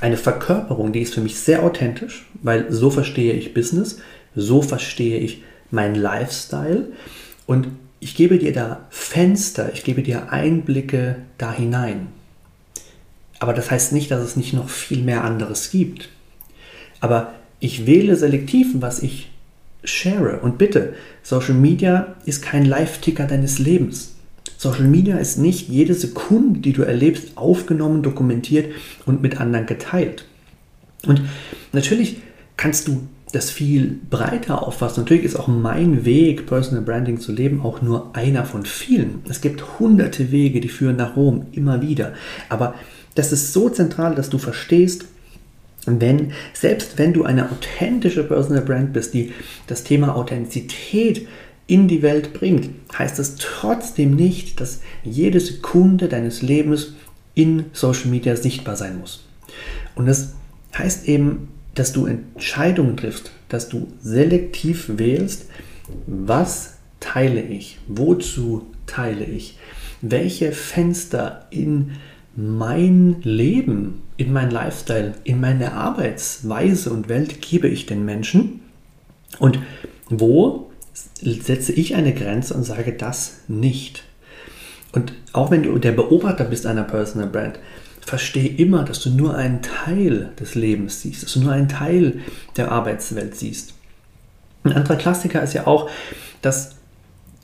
eine 0.00 0.16
Verkörperung, 0.16 0.92
die 0.92 1.00
ist 1.00 1.14
für 1.14 1.20
mich 1.20 1.40
sehr 1.40 1.62
authentisch, 1.62 2.26
weil 2.42 2.70
so 2.70 2.90
verstehe 2.90 3.32
ich 3.32 3.54
Business, 3.54 3.98
so 4.36 4.62
verstehe 4.62 5.18
ich 5.18 5.42
meinen 5.70 5.94
Lifestyle 5.94 6.88
und 7.46 7.68
ich 8.00 8.14
gebe 8.14 8.38
dir 8.38 8.52
da 8.52 8.86
Fenster, 8.90 9.72
ich 9.72 9.82
gebe 9.82 10.02
dir 10.02 10.30
Einblicke 10.30 11.16
da 11.36 11.52
hinein. 11.52 12.08
Aber 13.40 13.54
das 13.54 13.70
heißt 13.70 13.92
nicht, 13.92 14.10
dass 14.10 14.22
es 14.22 14.36
nicht 14.36 14.52
noch 14.52 14.68
viel 14.68 15.02
mehr 15.02 15.24
anderes 15.24 15.70
gibt. 15.70 16.08
Aber 17.00 17.34
ich 17.60 17.86
wähle 17.86 18.16
selektiv, 18.16 18.68
was 18.74 19.02
ich 19.02 19.30
share. 19.84 20.40
Und 20.40 20.58
bitte, 20.58 20.94
Social 21.22 21.54
Media 21.54 22.16
ist 22.24 22.42
kein 22.42 22.64
Live-Ticker 22.64 23.26
deines 23.26 23.58
Lebens. 23.58 24.14
Social 24.56 24.88
Media 24.88 25.16
ist 25.18 25.38
nicht 25.38 25.68
jede 25.68 25.94
Sekunde, 25.94 26.60
die 26.60 26.72
du 26.72 26.82
erlebst, 26.82 27.36
aufgenommen, 27.36 28.02
dokumentiert 28.02 28.72
und 29.06 29.22
mit 29.22 29.40
anderen 29.40 29.66
geteilt. 29.66 30.24
Und 31.06 31.22
natürlich 31.72 32.16
kannst 32.56 32.88
du 32.88 33.02
das 33.32 33.50
viel 33.50 34.00
breiter 34.10 34.66
auffassen. 34.66 35.00
Natürlich 35.00 35.24
ist 35.24 35.36
auch 35.36 35.48
mein 35.48 36.04
Weg, 36.04 36.46
Personal 36.46 36.82
Branding 36.82 37.20
zu 37.20 37.30
leben, 37.30 37.60
auch 37.60 37.82
nur 37.82 38.16
einer 38.16 38.44
von 38.44 38.64
vielen. 38.64 39.20
Es 39.28 39.40
gibt 39.40 39.78
hunderte 39.78 40.32
Wege, 40.32 40.60
die 40.60 40.68
führen 40.68 40.96
nach 40.96 41.14
Rom, 41.14 41.46
immer 41.52 41.82
wieder. 41.82 42.14
Aber 42.48 42.74
das 43.14 43.32
ist 43.32 43.52
so 43.52 43.68
zentral, 43.68 44.14
dass 44.14 44.30
du 44.30 44.38
verstehst, 44.38 45.04
wenn, 45.88 46.32
selbst 46.52 46.98
wenn 46.98 47.12
du 47.12 47.24
eine 47.24 47.50
authentische 47.50 48.24
Personal 48.24 48.62
Brand 48.62 48.92
bist, 48.92 49.14
die 49.14 49.32
das 49.66 49.84
Thema 49.84 50.14
Authentizität 50.14 51.26
in 51.66 51.88
die 51.88 52.02
Welt 52.02 52.32
bringt, 52.32 52.70
heißt 52.96 53.18
das 53.18 53.36
trotzdem 53.36 54.14
nicht, 54.14 54.60
dass 54.60 54.80
jede 55.04 55.40
Sekunde 55.40 56.08
deines 56.08 56.42
Lebens 56.42 56.94
in 57.34 57.66
Social 57.72 58.08
Media 58.08 58.36
sichtbar 58.36 58.76
sein 58.76 58.98
muss. 58.98 59.26
Und 59.94 60.06
das 60.06 60.34
heißt 60.76 61.08
eben, 61.08 61.48
dass 61.74 61.92
du 61.92 62.06
Entscheidungen 62.06 62.96
triffst, 62.96 63.30
dass 63.48 63.68
du 63.68 63.88
selektiv 64.02 64.98
wählst, 64.98 65.46
was 66.06 66.78
teile 67.00 67.40
ich, 67.40 67.78
wozu 67.86 68.66
teile 68.86 69.24
ich, 69.24 69.58
welche 70.00 70.52
Fenster 70.52 71.46
in 71.50 71.92
mein 72.40 73.16
Leben, 73.22 74.02
in 74.16 74.32
mein 74.32 74.52
Lifestyle, 74.52 75.14
in 75.24 75.40
meine 75.40 75.72
Arbeitsweise 75.72 76.90
und 76.92 77.08
Welt 77.08 77.42
gebe 77.42 77.66
ich 77.66 77.86
den 77.86 78.04
Menschen 78.04 78.60
und 79.40 79.58
wo 80.08 80.70
setze 81.20 81.72
ich 81.72 81.96
eine 81.96 82.14
Grenze 82.14 82.54
und 82.54 82.62
sage 82.62 82.92
das 82.92 83.40
nicht. 83.48 84.04
Und 84.92 85.14
auch 85.32 85.50
wenn 85.50 85.64
du 85.64 85.78
der 85.78 85.90
Beobachter 85.90 86.44
bist 86.44 86.64
einer 86.64 86.84
Personal 86.84 87.28
Brand, 87.28 87.58
verstehe 88.02 88.48
immer, 88.48 88.84
dass 88.84 89.00
du 89.00 89.10
nur 89.10 89.34
einen 89.34 89.60
Teil 89.60 90.30
des 90.38 90.54
Lebens 90.54 91.02
siehst, 91.02 91.24
dass 91.24 91.32
du 91.32 91.40
nur 91.40 91.52
einen 91.52 91.68
Teil 91.68 92.20
der 92.56 92.70
Arbeitswelt 92.70 93.34
siehst. 93.34 93.74
Ein 94.62 94.74
anderer 94.74 94.96
Klassiker 94.96 95.42
ist 95.42 95.54
ja 95.54 95.66
auch, 95.66 95.90
dass 96.40 96.76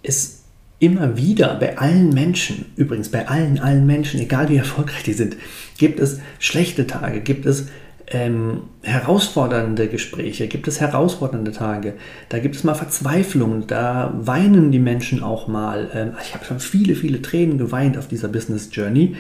es 0.05 0.44
immer 0.79 1.17
wieder 1.17 1.55
bei 1.55 1.79
allen 1.79 2.11
Menschen, 2.11 2.67
übrigens 2.77 3.09
bei 3.09 3.29
allen, 3.29 3.59
allen 3.59 3.87
Menschen, 3.87 4.21
egal 4.21 4.49
wie 4.49 4.57
erfolgreich 4.57 5.05
die 5.05 5.13
sind, 5.13 5.37
gibt 5.79 6.01
es 6.01 6.21
schlechte 6.39 6.87
Tage, 6.87 7.21
gibt 7.21 7.47
es 7.47 7.69
ähm, 8.09 8.65
herausfordernde 8.83 9.89
Gespräche, 9.89 10.47
gibt 10.47 10.69
es 10.69 10.81
herausfordernde 10.81 11.53
Tage, 11.53 11.95
da 12.29 12.39
gibt 12.39 12.55
es 12.55 12.65
mal 12.65 12.75
Verzweiflung, 12.75 13.67
da 13.67 14.13
weinen 14.17 14.73
die 14.73 14.79
Menschen 14.79 15.23
auch 15.23 15.49
mal. 15.49 15.91
Ähm, 15.95 16.13
ich 16.23 16.35
habe 16.35 16.45
schon 16.45 16.61
viele, 16.61 16.95
viele 16.95 17.23
Tränen 17.23 17.57
geweint 17.57 17.97
auf 17.97 18.09
dieser 18.09 18.29
Business 18.29 18.69
Journey, 18.73 19.17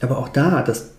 aber 0.00 0.18
auch 0.18 0.28
da, 0.28 0.62
das, 0.62 0.92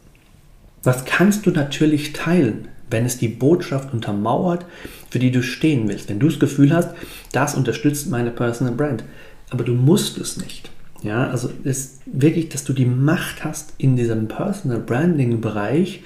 was 0.84 1.06
kannst 1.06 1.46
du 1.46 1.52
natürlich 1.52 2.12
teilen, 2.12 2.68
wenn 2.90 3.06
es 3.06 3.18
die 3.18 3.30
Botschaft 3.30 3.94
untermauert, 3.94 4.66
für 5.10 5.20
die 5.20 5.32
du 5.32 5.42
stehen 5.42 5.88
willst, 5.88 6.10
wenn 6.10 6.20
du 6.20 6.28
das 6.28 6.40
Gefühl 6.40 6.74
hast, 6.74 6.90
das 7.32 7.56
unterstützt 7.56 8.10
meine 8.10 8.32
Personal 8.32 8.74
Brand 8.74 9.04
aber 9.52 9.64
du 9.64 9.74
musst 9.74 10.18
es 10.18 10.38
nicht. 10.38 10.72
Ja, 11.04 11.30
also 11.30 11.50
ist 11.64 12.02
wirklich, 12.06 12.50
dass 12.50 12.64
du 12.64 12.74
die 12.74 12.86
Macht 12.86 13.44
hast, 13.44 13.74
in 13.78 13.96
diesem 13.96 14.28
Personal 14.28 14.80
Branding 14.80 15.42
Bereich 15.42 16.02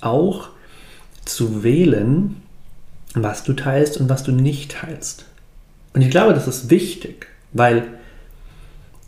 auch 0.00 0.50
zu 1.24 1.62
wählen, 1.62 2.36
was 3.14 3.44
du 3.44 3.52
teilst 3.52 3.98
und 3.98 4.08
was 4.08 4.22
du 4.22 4.32
nicht 4.32 4.72
teilst. 4.72 5.26
Und 5.94 6.02
ich 6.02 6.10
glaube, 6.10 6.34
das 6.34 6.48
ist 6.48 6.70
wichtig, 6.70 7.26
weil 7.52 7.86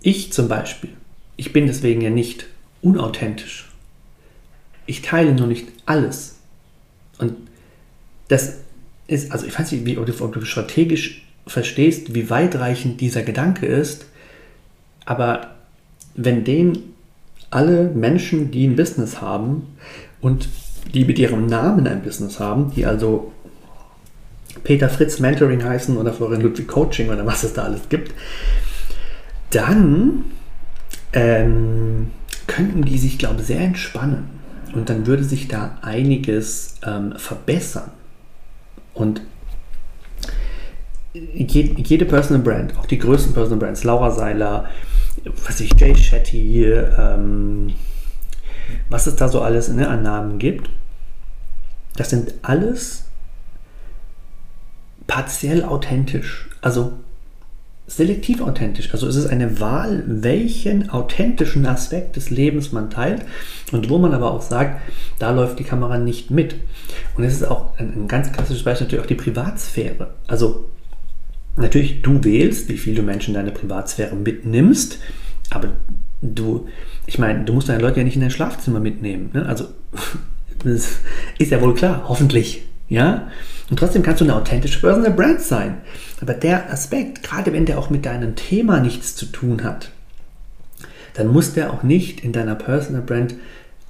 Ich 0.06 0.34
zum 0.34 0.48
Beispiel, 0.48 0.90
ich 1.36 1.54
bin 1.54 1.66
deswegen 1.66 2.02
ja 2.02 2.10
nicht 2.10 2.46
unauthentisch. 2.82 3.70
Ich 4.84 5.00
teile 5.00 5.32
nur 5.32 5.46
nicht 5.46 5.68
alles. 5.86 6.36
Und 7.16 7.36
das 8.28 8.58
ist, 9.06 9.32
also 9.32 9.46
ich 9.46 9.58
weiß 9.58 9.72
nicht, 9.72 9.86
wie, 9.86 9.96
ob, 9.96 10.32
du, 10.32 10.44
strategisch 10.44 11.23
verstehst, 11.46 12.14
wie 12.14 12.30
weitreichend 12.30 13.00
dieser 13.00 13.22
Gedanke 13.22 13.66
ist, 13.66 14.06
aber 15.04 15.54
wenn 16.14 16.44
den 16.44 16.78
alle 17.50 17.90
Menschen, 17.94 18.50
die 18.50 18.66
ein 18.66 18.76
Business 18.76 19.20
haben 19.20 19.76
und 20.20 20.48
die 20.92 21.04
mit 21.04 21.18
ihrem 21.18 21.46
Namen 21.46 21.86
ein 21.86 22.02
Business 22.02 22.40
haben, 22.40 22.72
die 22.74 22.86
also 22.86 23.32
Peter 24.62 24.88
Fritz 24.88 25.20
Mentoring 25.20 25.62
heißen 25.62 25.96
oder 25.96 26.12
Florian 26.12 26.40
Ludwig 26.40 26.68
Coaching 26.68 27.10
oder 27.10 27.26
was 27.26 27.44
es 27.44 27.52
da 27.52 27.64
alles 27.64 27.88
gibt, 27.88 28.12
dann 29.50 30.24
ähm, 31.12 32.10
könnten 32.46 32.82
die 32.82 32.98
sich, 32.98 33.18
glaube 33.18 33.40
ich, 33.40 33.46
sehr 33.46 33.60
entspannen. 33.60 34.28
Und 34.74 34.90
dann 34.90 35.06
würde 35.06 35.22
sich 35.22 35.48
da 35.48 35.78
einiges 35.82 36.76
ähm, 36.84 37.14
verbessern. 37.16 37.90
Und 38.92 39.20
jede 41.14 42.04
Personal 42.04 42.42
Brand, 42.42 42.76
auch 42.76 42.86
die 42.86 42.98
größten 42.98 43.34
Personal 43.34 43.58
Brands, 43.58 43.84
Laura 43.84 44.10
Seiler, 44.10 44.68
was 45.46 45.60
ich, 45.60 45.72
Jay 45.78 45.94
Shetty, 45.94 46.64
ähm, 46.64 47.72
was 48.90 49.06
es 49.06 49.16
da 49.16 49.28
so 49.28 49.40
alles 49.40 49.68
ne, 49.68 49.88
an 49.88 50.02
Namen 50.02 50.38
gibt, 50.38 50.68
das 51.96 52.10
sind 52.10 52.34
alles 52.42 53.04
partiell 55.06 55.62
authentisch. 55.64 56.48
Also 56.60 56.92
selektiv 57.86 58.40
authentisch. 58.40 58.92
Also 58.92 59.06
es 59.06 59.14
ist 59.14 59.26
eine 59.26 59.60
Wahl, 59.60 60.02
welchen 60.06 60.90
authentischen 60.90 61.66
Aspekt 61.66 62.16
des 62.16 62.30
Lebens 62.30 62.72
man 62.72 62.90
teilt 62.90 63.24
und 63.70 63.90
wo 63.90 63.98
man 63.98 64.14
aber 64.14 64.32
auch 64.32 64.42
sagt, 64.42 64.80
da 65.18 65.30
läuft 65.30 65.58
die 65.58 65.64
Kamera 65.64 65.98
nicht 65.98 66.30
mit. 66.30 66.56
Und 67.14 67.24
es 67.24 67.34
ist 67.34 67.44
auch 67.44 67.78
ein, 67.78 67.92
ein 67.94 68.08
ganz 68.08 68.32
klassisches 68.32 68.64
Beispiel 68.64 68.86
natürlich 68.86 69.04
auch 69.04 69.08
die 69.08 69.14
Privatsphäre. 69.14 70.14
Also 70.26 70.64
natürlich, 71.56 72.02
du 72.02 72.22
wählst, 72.24 72.68
wie 72.68 72.78
viel 72.78 72.94
du 72.94 73.02
Menschen 73.02 73.30
in 73.30 73.40
deine 73.40 73.52
Privatsphäre 73.52 74.16
mitnimmst, 74.16 74.98
aber 75.50 75.74
du, 76.22 76.68
ich 77.06 77.18
meine, 77.18 77.44
du 77.44 77.52
musst 77.52 77.68
deine 77.68 77.82
Leute 77.82 77.98
ja 77.98 78.04
nicht 78.04 78.16
in 78.16 78.22
dein 78.22 78.30
Schlafzimmer 78.30 78.80
mitnehmen. 78.80 79.30
Ne? 79.32 79.46
Also 79.46 79.68
das 80.64 80.98
ist 81.38 81.50
ja 81.50 81.60
wohl 81.60 81.74
klar, 81.74 82.04
hoffentlich. 82.08 82.64
Ja? 82.88 83.28
Und 83.70 83.78
trotzdem 83.78 84.02
kannst 84.02 84.20
du 84.20 84.24
eine 84.24 84.36
authentische 84.36 84.80
Personal 84.80 85.12
Brand 85.12 85.40
sein. 85.40 85.78
Aber 86.20 86.34
der 86.34 86.70
Aspekt, 86.70 87.22
gerade 87.22 87.52
wenn 87.52 87.66
der 87.66 87.78
auch 87.78 87.90
mit 87.90 88.06
deinem 88.06 88.34
Thema 88.34 88.80
nichts 88.80 89.16
zu 89.16 89.26
tun 89.26 89.64
hat, 89.64 89.90
dann 91.14 91.28
muss 91.28 91.52
der 91.54 91.72
auch 91.72 91.82
nicht 91.82 92.24
in 92.24 92.32
deiner 92.32 92.56
Personal 92.56 93.02
Brand 93.02 93.34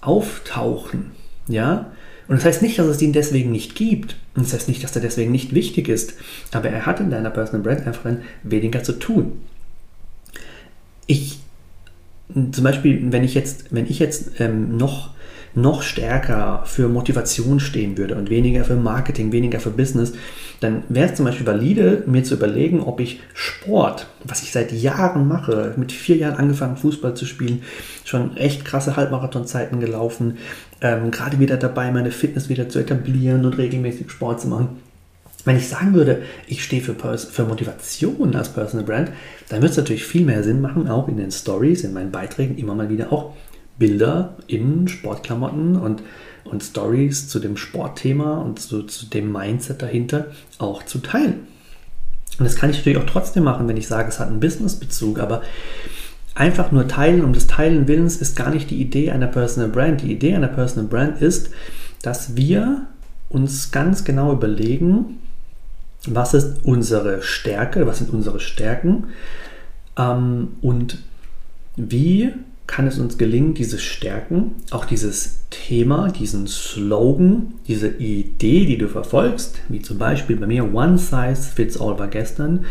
auftauchen. 0.00 1.12
Ja? 1.49 1.92
Und 2.26 2.37
das 2.37 2.45
heißt 2.45 2.62
nicht, 2.62 2.78
dass 2.78 2.87
es 2.87 3.02
ihn 3.02 3.12
deswegen 3.12 3.52
nicht 3.52 3.75
gibt. 3.75 4.16
Und 4.35 4.47
das 4.47 4.54
heißt 4.54 4.69
nicht, 4.69 4.83
dass 4.83 4.97
er 4.97 5.02
deswegen 5.02 5.33
nicht 5.33 5.54
wichtig 5.54 5.88
ist. 5.88 6.14
Aber 6.52 6.71
er 6.71 6.87
hat 6.87 7.00
in 7.00 7.11
deiner 7.11 7.31
Personal 7.31 7.62
Brand 7.62 7.87
einfach 7.87 8.04
dann 8.04 8.23
weniger 8.43 8.83
zu 8.83 8.93
tun. 8.93 9.33
Ich, 11.07 11.38
zum 12.28 12.64
Beispiel, 12.64 13.12
wenn 13.12 13.25
ich 13.25 13.35
jetzt, 13.35 13.66
wenn 13.75 13.87
ich 13.87 13.99
jetzt 13.99 14.40
ähm, 14.40 14.76
noch 14.76 15.11
noch 15.55 15.83
stärker 15.83 16.63
für 16.67 16.89
Motivation 16.89 17.61
stehen 17.61 17.97
würde 17.97 18.17
und 18.17 18.31
weniger 18.31 18.65
für 18.65 18.77
Marketing, 18.77 19.31
weniger 19.33 19.61
für 19.61 19.71
Business, 19.71 20.13
dann 20.61 20.83
wäre 20.89 21.11
es 21.11 21.17
zum 21.17 21.27
Beispiel 21.27 21.47
valide, 21.47 22.03
mir 22.07 22.25
zu 22.25 22.35
überlegen, 22.35 22.81
ob 22.81 23.01
ich 23.01 23.21
Sport, 23.35 24.07
was 24.25 24.43
ich 24.43 24.53
seit 24.53 24.73
Jahren 24.73 25.29
mache, 25.29 25.75
mit 25.77 25.93
vier 25.93 26.17
Jahren 26.17 26.37
angefangen, 26.37 26.77
Fußball 26.77 27.14
zu 27.14 27.27
spielen, 27.27 27.62
schon 28.05 28.37
echt 28.37 28.64
krasse 28.64 28.97
Halbmarathonzeiten 28.97 29.81
gelaufen, 29.81 30.38
ähm, 30.81 31.11
gerade 31.11 31.38
wieder 31.38 31.57
dabei, 31.57 31.90
meine 31.93 32.11
Fitness 32.11 32.49
wieder 32.49 32.69
zu 32.69 32.79
etablieren 32.79 33.45
und 33.45 33.59
regelmäßig 33.59 34.11
Sport 34.11 34.40
zu 34.40 34.49
machen. 34.49 34.69
Wenn 35.45 35.57
ich 35.57 35.69
sagen 35.69 35.93
würde, 35.93 36.23
ich 36.47 36.64
stehe 36.64 36.81
für, 36.81 36.95
für 36.95 37.45
Motivation 37.45 38.35
als 38.35 38.49
Personal 38.49 38.87
Brand, 38.87 39.11
dann 39.51 39.61
würde 39.61 39.73
es 39.73 39.77
natürlich 39.77 40.05
viel 40.05 40.25
mehr 40.25 40.43
Sinn 40.43 40.62
machen, 40.62 40.88
auch 40.88 41.07
in 41.07 41.19
den 41.19 41.31
Stories, 41.31 41.85
in 41.85 41.93
meinen 41.93 42.11
Beiträgen 42.11 42.57
immer 42.57 42.75
mal 42.75 42.88
wieder 42.88 43.12
auch 43.12 43.35
Bilder 43.79 44.37
in 44.47 44.89
Sportklamotten 44.89 45.77
und, 45.77 46.03
und 46.45 46.63
Stories 46.63 47.29
zu 47.29 47.39
dem 47.39 47.57
Sportthema 47.57 48.39
und 48.39 48.61
zu, 48.61 48.83
zu 48.85 49.07
dem 49.07 49.33
Mindset 49.33 49.83
dahinter 49.83 50.27
auch 50.59 50.85
zu 50.85 50.99
teilen. 50.99 51.47
Und 52.39 52.45
das 52.45 52.57
kann 52.57 52.71
ich 52.71 52.79
natürlich 52.79 52.99
auch 52.99 53.07
trotzdem 53.07 53.45
machen, 53.45 53.69
wenn 53.69 53.77
ich 53.77 53.87
sage, 53.87 54.09
es 54.09 54.19
hat 54.19 54.29
einen 54.29 54.41
Businessbezug, 54.41 55.19
aber 55.19 55.43
einfach 56.35 56.73
nur 56.73 56.89
teilen 56.89 57.25
um 57.25 57.33
des 57.33 57.47
Teilen 57.47 57.87
Willens 57.87 58.17
ist 58.17 58.37
gar 58.37 58.51
nicht 58.51 58.71
die 58.71 58.81
Idee 58.81 59.11
einer 59.11 59.29
Personal 59.29 59.71
Brand. 59.71 60.03
Die 60.03 60.13
Idee 60.13 60.35
einer 60.35 60.49
Personal 60.49 60.89
Brand 60.89 61.23
ist, 61.23 61.51
dass 62.03 62.37
wir 62.37 62.87
uns 63.29 63.71
ganz 63.71 64.05
genau 64.05 64.33
überlegen, 64.33 65.21
was 66.07 66.35
ist 66.35 66.65
unsere 66.65 67.23
Stärke, 67.23 67.87
was 67.87 67.99
sind 67.99 68.11
unsere 68.13 68.41
Stärken 68.41 69.07
ähm, 69.97 70.49
und 70.61 70.99
wie 71.77 72.33
kann 72.66 72.87
es 72.87 72.98
uns 72.98 73.18
gelingen, 73.18 73.55
diese 73.55 73.79
Stärken, 73.79 74.53
auch 74.70 74.85
dieses 74.85 75.40
Thema, 75.50 76.11
diesen 76.11 76.46
Slogan, 76.46 77.55
diese 77.68 77.88
Idee, 77.88 78.64
die 78.64 78.79
du 78.79 78.88
verfolgst, 78.88 79.61
wie 79.68 79.83
zum 79.83 79.98
Beispiel 79.98 80.37
bei 80.37 80.46
mir 80.46 80.72
One 80.72 80.98
Size 80.98 81.37
Fits 81.55 81.81
All 81.81 81.98
war 81.98 82.09
gestern, 82.09 82.64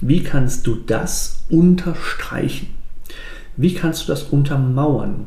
wie 0.00 0.22
kannst 0.22 0.66
du 0.66 0.74
das 0.74 1.44
unterstreichen? 1.48 2.68
Wie 3.56 3.74
kannst 3.74 4.04
du 4.04 4.12
das 4.12 4.24
untermauern? 4.24 5.26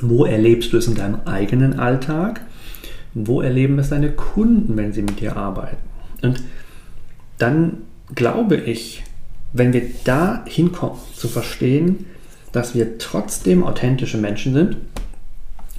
Wo 0.00 0.24
erlebst 0.24 0.72
du 0.72 0.78
es 0.78 0.86
in 0.86 0.94
deinem 0.94 1.20
eigenen 1.26 1.78
Alltag? 1.78 2.40
Wo 3.14 3.42
erleben 3.42 3.78
es 3.78 3.90
deine 3.90 4.10
Kunden, 4.10 4.76
wenn 4.76 4.92
sie 4.92 5.02
mit 5.02 5.20
dir 5.20 5.36
arbeiten? 5.36 5.76
Und 6.22 6.42
dann 7.38 7.78
glaube 8.14 8.56
ich, 8.56 9.04
wenn 9.52 9.72
wir 9.72 9.82
da 10.04 10.44
hinkommen, 10.46 10.98
zu 11.14 11.28
verstehen, 11.28 12.06
dass 12.52 12.74
wir 12.74 12.98
trotzdem 12.98 13.64
authentische 13.64 14.18
Menschen 14.18 14.54
sind 14.54 14.76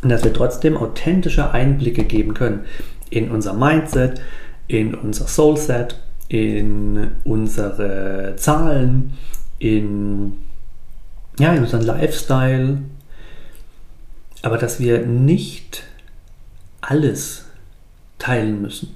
und 0.01 0.09
dass 0.09 0.23
wir 0.23 0.33
trotzdem 0.33 0.75
authentische 0.75 1.51
Einblicke 1.51 2.03
geben 2.03 2.33
können 2.33 2.65
in 3.09 3.31
unser 3.31 3.53
Mindset, 3.53 4.21
in 4.67 4.95
unser 4.95 5.27
Soulset, 5.27 5.99
in 6.27 7.11
unsere 7.23 8.33
Zahlen, 8.37 9.13
in, 9.59 10.33
ja, 11.39 11.53
in 11.53 11.63
unseren 11.63 11.83
Lifestyle, 11.83 12.79
aber 14.41 14.57
dass 14.57 14.79
wir 14.79 15.05
nicht 15.05 15.83
alles 16.81 17.45
teilen 18.17 18.61
müssen. 18.61 18.95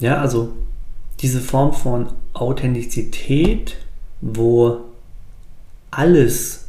Ja, 0.00 0.20
also 0.20 0.52
diese 1.20 1.40
Form 1.40 1.72
von 1.72 2.10
Authentizität, 2.34 3.76
wo 4.20 4.80
alles 5.90 6.68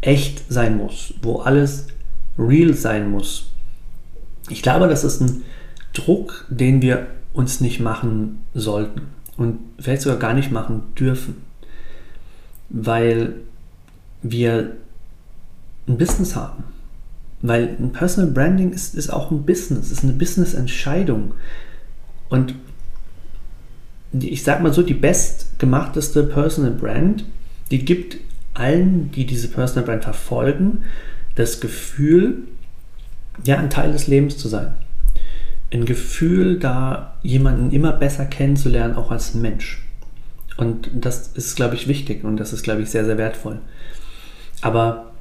echt 0.00 0.50
sein 0.52 0.76
muss, 0.76 1.14
wo 1.22 1.40
alles 1.40 1.86
real 2.38 2.74
sein 2.74 3.10
muss. 3.10 3.50
Ich 4.48 4.62
glaube, 4.62 4.88
das 4.88 5.04
ist 5.04 5.20
ein 5.20 5.42
Druck, 5.92 6.46
den 6.48 6.82
wir 6.82 7.06
uns 7.32 7.60
nicht 7.60 7.80
machen 7.80 8.40
sollten 8.52 9.02
und 9.36 9.58
vielleicht 9.78 10.02
sogar 10.02 10.18
gar 10.18 10.34
nicht 10.34 10.52
machen 10.52 10.82
dürfen, 10.98 11.42
weil 12.68 13.34
wir 14.22 14.72
ein 15.86 15.98
Business 15.98 16.36
haben. 16.36 16.64
Weil 17.42 17.76
ein 17.78 17.92
Personal 17.92 18.30
Branding 18.30 18.72
ist, 18.72 18.94
ist 18.94 19.10
auch 19.10 19.30
ein 19.30 19.44
Business, 19.44 19.90
ist 19.90 20.02
eine 20.02 20.14
Business-Entscheidung. 20.14 21.34
Und 22.30 22.54
ich 24.12 24.42
sag 24.44 24.62
mal 24.62 24.72
so, 24.72 24.82
die 24.82 24.94
bestgemachteste 24.94 26.22
Personal 26.24 26.70
Brand 26.70 27.24
die 27.70 27.84
gibt 27.84 28.18
allen, 28.54 29.10
die 29.10 29.26
diese 29.26 29.48
Personal 29.48 29.84
Brand 29.84 30.04
verfolgen, 30.04 30.84
das 31.34 31.60
Gefühl, 31.60 32.44
ja, 33.44 33.58
ein 33.58 33.70
Teil 33.70 33.92
des 33.92 34.06
Lebens 34.06 34.38
zu 34.38 34.48
sein. 34.48 34.74
Ein 35.72 35.86
Gefühl, 35.86 36.58
da 36.58 37.16
jemanden 37.22 37.72
immer 37.72 37.92
besser 37.92 38.26
kennenzulernen, 38.26 38.94
auch 38.94 39.10
als 39.10 39.34
Mensch. 39.34 39.84
Und 40.56 40.88
das 40.94 41.28
ist, 41.34 41.56
glaube 41.56 41.74
ich, 41.74 41.88
wichtig 41.88 42.22
und 42.22 42.36
das 42.36 42.52
ist, 42.52 42.62
glaube 42.62 42.82
ich, 42.82 42.90
sehr, 42.90 43.04
sehr 43.04 43.18
wertvoll. 43.18 43.58
Aber 44.60 45.12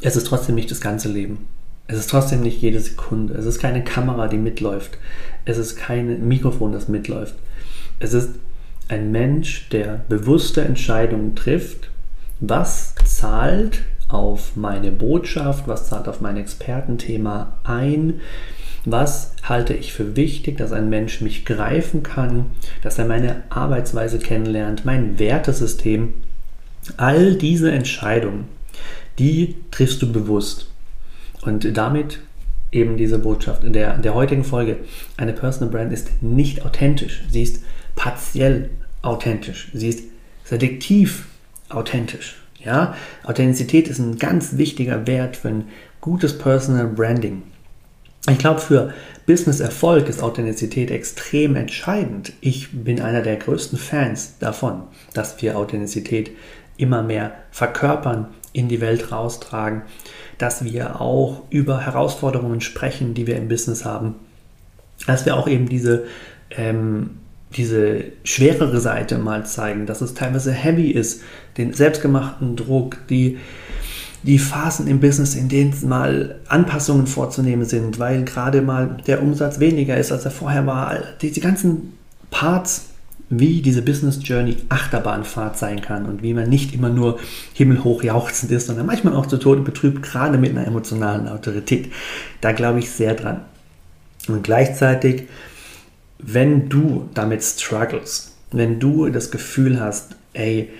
es 0.00 0.16
ist 0.16 0.26
trotzdem 0.26 0.54
nicht 0.54 0.70
das 0.70 0.80
ganze 0.80 1.10
Leben. 1.10 1.46
Es 1.86 1.98
ist 1.98 2.08
trotzdem 2.08 2.40
nicht 2.40 2.62
jede 2.62 2.80
Sekunde. 2.80 3.34
Es 3.34 3.44
ist 3.44 3.58
keine 3.58 3.84
Kamera, 3.84 4.28
die 4.28 4.38
mitläuft. 4.38 4.96
Es 5.44 5.58
ist 5.58 5.76
kein 5.76 6.26
Mikrofon, 6.26 6.72
das 6.72 6.88
mitläuft. 6.88 7.34
Es 7.98 8.14
ist 8.14 8.30
ein 8.88 9.10
Mensch, 9.12 9.68
der 9.70 10.04
bewusste 10.08 10.62
Entscheidungen 10.62 11.34
trifft, 11.34 11.90
was 12.40 12.94
zahlt 13.04 13.82
auf 14.08 14.56
meine 14.56 14.92
Botschaft, 14.92 15.66
was 15.66 15.88
zahlt 15.88 16.08
auf 16.08 16.20
mein 16.20 16.36
Expertenthema 16.36 17.58
ein, 17.64 18.20
Was 18.86 19.32
halte 19.42 19.72
ich 19.72 19.94
für 19.94 20.14
wichtig, 20.14 20.58
dass 20.58 20.72
ein 20.72 20.90
Mensch 20.90 21.22
mich 21.22 21.46
greifen 21.46 22.02
kann, 22.02 22.46
dass 22.82 22.98
er 22.98 23.06
meine 23.06 23.42
Arbeitsweise 23.48 24.18
kennenlernt, 24.18 24.84
mein 24.84 25.18
Wertesystem? 25.18 26.12
All 26.98 27.34
diese 27.36 27.72
Entscheidungen, 27.72 28.44
die 29.18 29.56
triffst 29.70 30.02
du 30.02 30.12
bewusst. 30.12 30.70
Und 31.40 31.76
damit 31.76 32.20
eben 32.72 32.96
diese 32.96 33.18
Botschaft 33.18 33.64
in 33.64 33.72
der, 33.72 33.96
der 33.98 34.14
heutigen 34.14 34.44
Folge. 34.44 34.78
Eine 35.16 35.32
Personal 35.32 35.72
Brand 35.72 35.92
ist 35.92 36.22
nicht 36.22 36.66
authentisch. 36.66 37.22
Sie 37.30 37.42
ist 37.42 37.62
partiell 37.94 38.70
authentisch. 39.02 39.70
Sie 39.74 39.88
ist 39.88 40.04
selektiv 40.44 41.26
authentisch. 41.68 42.42
Ja? 42.62 42.94
Authentizität 43.24 43.88
ist 43.88 43.98
ein 43.98 44.18
ganz 44.18 44.56
wichtiger 44.56 45.06
Wert 45.06 45.36
für 45.36 45.48
ein 45.48 45.68
gutes 46.00 46.36
Personal 46.38 46.86
Branding. 46.86 47.42
Ich 48.28 48.38
glaube, 48.38 48.60
für 48.60 48.94
Business-Erfolg 49.26 50.08
ist 50.08 50.22
Authentizität 50.22 50.90
extrem 50.90 51.56
entscheidend. 51.56 52.32
Ich 52.40 52.70
bin 52.72 53.00
einer 53.02 53.20
der 53.20 53.36
größten 53.36 53.78
Fans 53.78 54.38
davon, 54.38 54.82
dass 55.12 55.40
wir 55.42 55.58
Authentizität 55.58 56.30
immer 56.76 57.02
mehr 57.02 57.32
verkörpern, 57.50 58.28
in 58.52 58.68
die 58.68 58.80
Welt 58.80 59.12
raustragen, 59.12 59.82
dass 60.38 60.64
wir 60.64 61.00
auch 61.00 61.42
über 61.50 61.80
Herausforderungen 61.80 62.60
sprechen, 62.60 63.12
die 63.12 63.26
wir 63.26 63.36
im 63.36 63.48
Business 63.48 63.84
haben, 63.84 64.14
dass 65.06 65.26
wir 65.26 65.36
auch 65.36 65.48
eben 65.48 65.68
diese, 65.68 66.06
ähm, 66.50 67.18
diese 67.56 68.04
schwerere 68.24 68.80
Seite 68.80 69.18
mal 69.18 69.46
zeigen, 69.46 69.86
dass 69.86 70.00
es 70.00 70.14
teilweise 70.14 70.52
heavy 70.52 70.90
ist, 70.90 71.22
den 71.56 71.72
selbstgemachten 71.72 72.56
Druck, 72.56 72.98
die, 73.08 73.38
die 74.22 74.38
Phasen 74.38 74.86
im 74.86 75.00
Business, 75.00 75.34
in 75.34 75.48
denen 75.48 75.74
mal 75.88 76.36
Anpassungen 76.48 77.06
vorzunehmen 77.06 77.64
sind, 77.64 77.98
weil 77.98 78.24
gerade 78.24 78.62
mal 78.62 78.96
der 79.06 79.22
Umsatz 79.22 79.60
weniger 79.60 79.96
ist, 79.96 80.12
als 80.12 80.24
er 80.24 80.30
vorher 80.30 80.66
war. 80.66 80.98
Diese 81.22 81.40
ganzen 81.40 81.92
Parts, 82.30 82.86
wie 83.30 83.62
diese 83.62 83.82
Business 83.82 84.18
Journey 84.22 84.56
Achterbahnfahrt 84.68 85.58
sein 85.58 85.80
kann 85.80 86.06
und 86.06 86.22
wie 86.22 86.34
man 86.34 86.48
nicht 86.48 86.74
immer 86.74 86.88
nur 86.88 87.18
himmelhoch 87.52 88.02
jauchzend 88.02 88.52
ist, 88.52 88.66
sondern 88.66 88.86
manchmal 88.86 89.14
auch 89.14 89.26
zu 89.26 89.38
Tode 89.38 89.62
betrübt, 89.62 90.02
gerade 90.02 90.38
mit 90.38 90.50
einer 90.50 90.66
emotionalen 90.66 91.28
Autorität. 91.28 91.90
Da 92.40 92.52
glaube 92.52 92.80
ich 92.80 92.90
sehr 92.90 93.14
dran. 93.14 93.42
Und 94.28 94.42
gleichzeitig, 94.42 95.24
wenn 96.26 96.68
du 96.68 97.08
damit 97.14 97.42
struggles, 97.42 98.34
wenn 98.50 98.80
du 98.80 99.10
das 99.10 99.30
Gefühl 99.30 99.80
hast, 99.80 100.16
ey, 100.32 100.70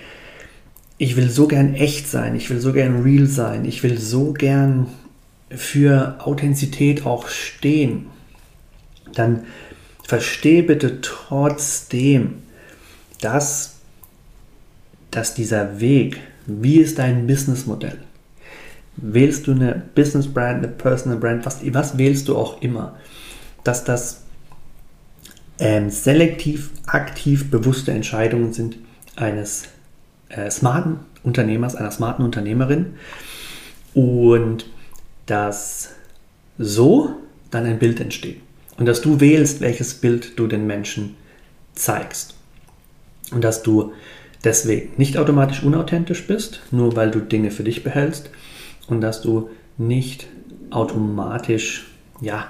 ich 0.97 1.17
will 1.17 1.29
so 1.29 1.47
gern 1.47 1.75
echt 1.75 2.07
sein, 2.07 2.35
ich 2.35 2.49
will 2.49 2.59
so 2.59 2.73
gern 2.73 3.03
real 3.03 3.27
sein, 3.27 3.65
ich 3.65 3.83
will 3.83 3.99
so 3.99 4.33
gern 4.33 4.87
für 5.49 6.15
Authentizität 6.19 7.05
auch 7.05 7.27
stehen, 7.27 8.07
dann 9.13 9.43
verstehe 10.03 10.63
bitte 10.63 11.01
trotzdem, 11.01 12.37
dass, 13.21 13.75
dass 15.11 15.33
dieser 15.35 15.79
Weg, 15.79 16.19
wie 16.47 16.77
ist 16.77 16.97
dein 16.97 17.27
Businessmodell? 17.27 17.99
Wählst 18.97 19.47
du 19.47 19.51
eine 19.51 19.83
Business 19.93 20.27
Brand, 20.27 20.59
eine 20.59 20.69
Personal 20.69 21.19
Brand, 21.19 21.45
was, 21.45 21.59
was 21.73 21.97
wählst 21.97 22.29
du 22.29 22.37
auch 22.37 22.61
immer, 22.61 22.95
dass 23.63 23.83
das 23.83 24.24
ähm, 25.59 25.89
selektiv, 25.89 26.71
aktiv 26.85 27.49
bewusste 27.49 27.91
Entscheidungen 27.91 28.53
sind 28.53 28.77
eines 29.15 29.65
äh, 30.29 30.49
smarten 30.51 30.99
Unternehmers, 31.23 31.75
einer 31.75 31.91
smarten 31.91 32.23
Unternehmerin. 32.23 32.95
Und 33.93 34.65
dass 35.25 35.91
so 36.57 37.15
dann 37.51 37.65
ein 37.65 37.79
Bild 37.79 37.99
entsteht. 37.99 38.41
Und 38.77 38.85
dass 38.85 39.01
du 39.01 39.19
wählst, 39.21 39.61
welches 39.61 39.95
Bild 39.95 40.37
du 40.37 40.47
den 40.47 40.67
Menschen 40.67 41.15
zeigst. 41.73 42.35
Und 43.31 43.43
dass 43.43 43.63
du 43.63 43.93
deswegen 44.43 44.91
nicht 44.97 45.17
automatisch 45.17 45.63
unauthentisch 45.63 46.27
bist, 46.27 46.61
nur 46.71 46.95
weil 46.95 47.11
du 47.11 47.19
Dinge 47.19 47.51
für 47.51 47.63
dich 47.63 47.83
behältst. 47.83 48.29
Und 48.87 49.01
dass 49.01 49.21
du 49.21 49.49
nicht 49.77 50.27
automatisch 50.69 51.87
ja 52.21 52.47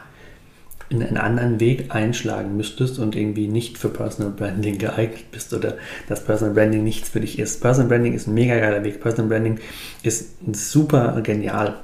einen 0.89 1.17
anderen 1.17 1.60
Weg 1.60 1.93
einschlagen 1.93 2.56
müsstest 2.58 3.00
und 3.00 3.15
irgendwie 3.15 3.48
nicht 3.48 3.78
für 3.78 3.89
Personal 3.89 4.32
Branding 4.32 4.78
geeignet 4.78 5.32
bist 5.32 5.54
oder 5.54 5.78
dass 6.08 6.24
Personal 6.24 6.54
Branding 6.54 6.84
nichts 6.84 7.10
für 7.10 7.21
dich 7.21 7.39
ist. 7.39 7.62
Personal 7.62 7.89
Branding 7.89 8.13
ist 8.13 8.28
ein 8.28 8.34
mega 8.34 8.58
geiler 8.60 8.84
Weg. 8.84 9.02
Personal 9.02 9.30
Branding 9.30 9.60
ist 10.04 10.36
super 10.54 11.19
genial. 11.21 11.80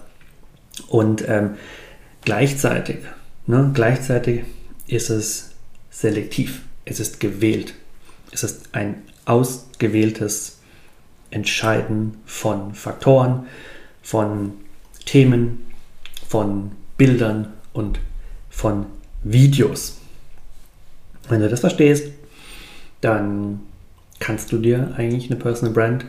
Und 0.87 1.27
ähm, 1.27 1.51
gleichzeitig, 2.23 2.97
ne, 3.47 3.71
gleichzeitig 3.73 4.43
ist 4.87 5.09
es 5.09 5.51
selektiv. 5.89 6.61
Es 6.85 6.99
ist 6.99 7.19
gewählt. 7.19 7.73
Es 8.31 8.43
ist 8.43 8.69
ein 8.73 9.01
ausgewähltes 9.25 10.59
Entscheiden 11.31 12.17
von 12.25 12.73
Faktoren, 12.75 13.47
von 14.01 14.53
Themen, 15.05 15.65
von 16.27 16.71
Bildern 16.97 17.53
und 17.73 17.99
von 18.51 18.85
Videos. 19.23 19.97
Wenn 21.29 21.41
du 21.41 21.49
das 21.49 21.61
verstehst, 21.61 22.09
dann 22.99 23.61
kannst 24.19 24.51
du 24.51 24.59
dir 24.59 24.93
eigentlich 24.95 25.31
eine 25.31 25.39
Personal 25.39 25.73
Brand 25.73 26.05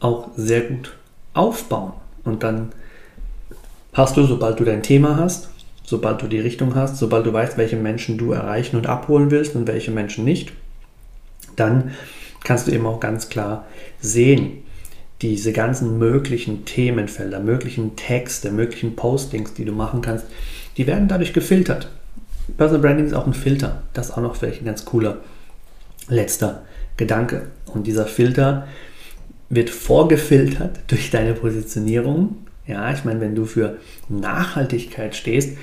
auch 0.00 0.28
sehr 0.36 0.60
gut 0.60 0.94
aufbauen. 1.32 1.92
Und 2.24 2.42
dann 2.42 2.72
hast 3.94 4.16
du, 4.16 4.24
sobald 4.24 4.60
du 4.60 4.64
dein 4.64 4.82
Thema 4.82 5.16
hast, 5.16 5.48
sobald 5.84 6.20
du 6.20 6.26
die 6.26 6.40
Richtung 6.40 6.74
hast, 6.74 6.98
sobald 6.98 7.24
du 7.24 7.32
weißt, 7.32 7.56
welche 7.56 7.76
Menschen 7.76 8.18
du 8.18 8.32
erreichen 8.32 8.76
und 8.76 8.86
abholen 8.86 9.30
willst 9.30 9.54
und 9.54 9.66
welche 9.66 9.92
Menschen 9.92 10.24
nicht, 10.24 10.52
dann 11.54 11.92
kannst 12.44 12.66
du 12.66 12.72
eben 12.72 12.86
auch 12.86 13.00
ganz 13.00 13.28
klar 13.28 13.64
sehen, 14.00 14.58
diese 15.22 15.52
ganzen 15.52 15.98
möglichen 15.98 16.66
Themenfelder, 16.66 17.40
möglichen 17.40 17.96
Texte, 17.96 18.50
möglichen 18.50 18.96
Postings, 18.96 19.54
die 19.54 19.64
du 19.64 19.72
machen 19.72 20.02
kannst, 20.02 20.26
die 20.76 20.86
werden 20.86 21.08
dadurch 21.08 21.32
gefiltert. 21.32 21.88
Personal 22.56 22.82
Branding 22.82 23.06
ist 23.06 23.14
auch 23.14 23.26
ein 23.26 23.34
Filter. 23.34 23.82
Das 23.92 24.08
ist 24.08 24.12
auch 24.12 24.22
noch 24.22 24.36
vielleicht 24.36 24.62
ein 24.62 24.66
ganz 24.66 24.84
cooler 24.84 25.18
letzter 26.08 26.62
Gedanke. 26.96 27.48
Und 27.66 27.86
dieser 27.86 28.06
Filter 28.06 28.66
wird 29.48 29.70
vorgefiltert 29.70 30.80
durch 30.88 31.10
deine 31.10 31.34
Positionierung. 31.34 32.36
Ja, 32.66 32.92
ich 32.92 33.04
meine, 33.04 33.20
wenn 33.20 33.34
du 33.34 33.44
für 33.44 33.78
Nachhaltigkeit 34.08 35.14
stehst, 35.14 35.56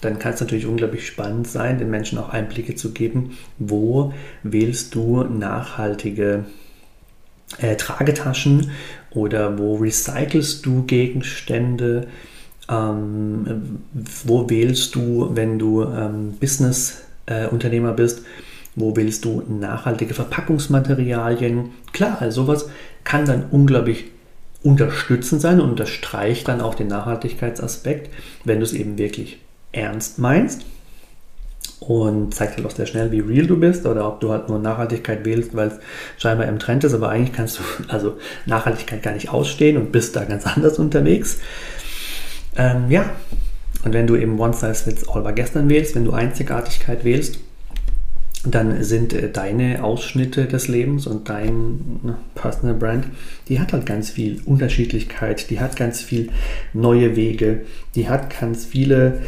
dann 0.00 0.18
kann 0.18 0.34
es 0.34 0.40
natürlich 0.40 0.66
unglaublich 0.66 1.06
spannend 1.06 1.46
sein, 1.46 1.78
den 1.78 1.90
Menschen 1.90 2.18
auch 2.18 2.30
Einblicke 2.30 2.74
zu 2.74 2.92
geben, 2.92 3.36
wo 3.58 4.12
wählst 4.42 4.94
du 4.94 5.24
nachhaltige 5.24 6.44
äh, 7.58 7.76
Tragetaschen 7.76 8.70
oder 9.10 9.58
wo 9.58 9.76
recycelst 9.76 10.64
du 10.64 10.84
Gegenstände, 10.84 12.08
ähm, 12.70 13.80
wo 14.24 14.48
wählst 14.48 14.94
du, 14.94 15.30
wenn 15.34 15.58
du 15.58 15.82
ähm, 15.82 16.34
Business-Unternehmer 16.38 17.90
äh, 17.90 17.94
bist, 17.94 18.22
wo 18.76 18.96
wählst 18.96 19.24
du 19.24 19.42
nachhaltige 19.48 20.14
Verpackungsmaterialien? 20.14 21.70
Klar, 21.92 22.18
also 22.20 22.42
sowas 22.44 22.68
kann 23.04 23.26
dann 23.26 23.46
unglaublich 23.50 24.04
unterstützend 24.62 25.40
sein 25.40 25.60
und 25.60 25.70
unterstreicht 25.70 26.46
dann 26.48 26.60
auch 26.60 26.74
den 26.74 26.88
Nachhaltigkeitsaspekt, 26.88 28.10
wenn 28.44 28.58
du 28.58 28.64
es 28.64 28.72
eben 28.72 28.98
wirklich 28.98 29.40
ernst 29.72 30.18
meinst 30.18 30.64
und 31.80 32.34
zeigt 32.34 32.56
halt 32.56 32.66
auch 32.66 32.70
sehr 32.70 32.86
schnell, 32.86 33.10
wie 33.10 33.20
real 33.20 33.46
du 33.46 33.58
bist 33.58 33.86
oder 33.86 34.06
ob 34.06 34.20
du 34.20 34.30
halt 34.30 34.48
nur 34.48 34.58
Nachhaltigkeit 34.58 35.24
wählst, 35.24 35.56
weil 35.56 35.68
es 35.68 35.78
scheinbar 36.18 36.46
im 36.46 36.58
Trend 36.58 36.84
ist, 36.84 36.92
aber 36.92 37.08
eigentlich 37.08 37.32
kannst 37.32 37.58
du 37.58 37.62
also 37.88 38.18
Nachhaltigkeit 38.46 39.02
gar 39.02 39.14
nicht 39.14 39.30
ausstehen 39.30 39.78
und 39.78 39.90
bist 39.90 40.14
da 40.14 40.24
ganz 40.24 40.46
anders 40.56 40.78
unterwegs. 40.78 41.38
Ähm, 42.56 42.90
ja, 42.90 43.10
und 43.84 43.94
wenn 43.94 44.06
du 44.06 44.16
eben 44.16 44.38
One 44.38 44.52
Size 44.52 44.74
Fits 44.74 45.08
All 45.08 45.24
war 45.24 45.32
gestern 45.32 45.68
wählst, 45.68 45.94
wenn 45.94 46.04
du 46.04 46.12
Einzigartigkeit 46.12 47.04
wählst, 47.04 47.38
dann 48.44 48.82
sind 48.82 49.12
äh, 49.12 49.30
deine 49.30 49.84
Ausschnitte 49.84 50.46
des 50.46 50.68
Lebens 50.68 51.06
und 51.06 51.28
dein 51.28 52.00
ne, 52.02 52.16
Personal 52.34 52.74
Brand, 52.74 53.06
die 53.48 53.60
hat 53.60 53.72
halt 53.72 53.86
ganz 53.86 54.10
viel 54.10 54.40
Unterschiedlichkeit, 54.44 55.50
die 55.50 55.60
hat 55.60 55.76
ganz 55.76 56.00
viel 56.00 56.30
neue 56.72 57.16
Wege, 57.16 57.62
die 57.94 58.08
hat 58.08 58.38
ganz 58.40 58.64
viele 58.64 59.20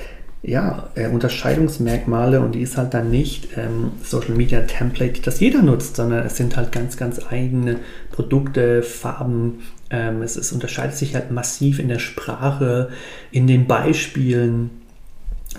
ja, 0.42 0.88
äh, 0.96 1.08
Unterscheidungsmerkmale 1.08 2.40
und 2.40 2.54
die 2.54 2.62
ist 2.62 2.76
halt 2.76 2.94
dann 2.94 3.10
nicht 3.10 3.48
ähm, 3.56 3.92
Social 4.02 4.34
Media 4.34 4.62
Template, 4.62 5.20
das 5.22 5.38
jeder 5.38 5.62
nutzt, 5.62 5.96
sondern 5.96 6.26
es 6.26 6.36
sind 6.36 6.56
halt 6.56 6.72
ganz, 6.72 6.96
ganz 6.96 7.20
eigene 7.30 7.76
Produkte, 8.10 8.82
Farben, 8.82 9.60
ähm, 9.92 10.22
es, 10.22 10.36
es 10.36 10.50
unterscheidet 10.52 10.96
sich 10.96 11.14
halt 11.14 11.30
massiv 11.30 11.78
in 11.78 11.88
der 11.88 12.00
Sprache, 12.00 12.88
in 13.30 13.46
den 13.46 13.66
Beispielen 13.66 14.70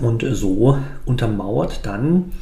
und 0.01 0.25
so 0.31 0.77
untermauert 1.05 1.85
dann 1.85 2.33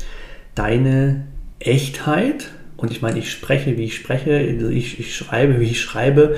deine 0.56 1.27
Echtheit. 1.60 2.49
Und 2.77 2.91
ich 2.91 3.04
meine, 3.04 3.19
ich 3.19 3.30
spreche, 3.30 3.77
wie 3.77 3.84
ich 3.84 3.95
spreche, 3.95 4.36
also 4.38 4.69
ich, 4.69 4.99
ich 4.99 5.15
schreibe, 5.15 5.60
wie 5.60 5.65
ich 5.65 5.82
schreibe. 5.82 6.38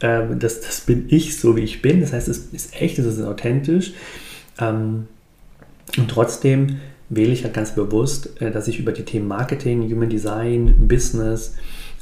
Ähm, 0.00 0.40
das, 0.40 0.60
das 0.60 0.80
bin 0.80 1.04
ich, 1.08 1.38
so 1.38 1.54
wie 1.54 1.62
ich 1.62 1.82
bin. 1.82 2.00
Das 2.00 2.12
heißt, 2.12 2.26
es 2.26 2.46
ist 2.52 2.80
echt, 2.80 2.98
es 2.98 3.06
ist 3.06 3.22
authentisch. 3.22 3.92
Ähm, 4.58 5.06
Und 5.96 6.08
trotzdem 6.10 6.80
wähle 7.10 7.32
ich 7.32 7.44
halt 7.44 7.54
ganz 7.54 7.74
bewusst, 7.74 8.40
äh, 8.40 8.50
dass 8.50 8.66
ich 8.66 8.80
über 8.80 8.90
die 8.92 9.04
Themen 9.04 9.28
Marketing, 9.28 9.82
Human 9.82 10.08
Design, 10.08 10.74
Business, 10.88 11.54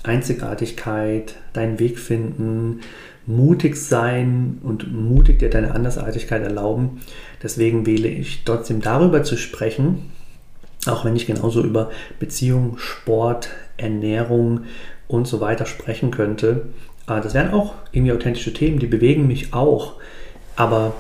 Einzigartigkeit, 0.02 1.36
deinen 1.52 1.78
Weg 1.78 1.98
finden, 1.98 2.80
mutig 3.26 3.76
sein 3.76 4.58
und 4.62 4.92
mutig 4.92 5.38
dir 5.38 5.50
deine 5.50 5.74
Andersartigkeit 5.74 6.42
erlauben. 6.42 7.00
Deswegen 7.42 7.86
wähle 7.86 8.08
ich 8.08 8.42
trotzdem 8.44 8.80
darüber 8.80 9.22
zu 9.22 9.36
sprechen, 9.36 10.10
auch 10.86 11.04
wenn 11.04 11.14
ich 11.14 11.26
genauso 11.26 11.62
über 11.62 11.90
Beziehung, 12.18 12.78
Sport, 12.78 13.50
Ernährung 13.76 14.62
und 15.06 15.28
so 15.28 15.40
weiter 15.40 15.66
sprechen 15.66 16.10
könnte. 16.10 16.66
Ah, 17.06 17.20
das 17.20 17.34
wären 17.34 17.52
auch 17.52 17.74
irgendwie 17.92 18.12
authentische 18.12 18.52
Themen, 18.52 18.78
die 18.78 18.86
bewegen 18.86 19.26
mich 19.26 19.54
auch. 19.54 19.94
Aber 20.56 20.94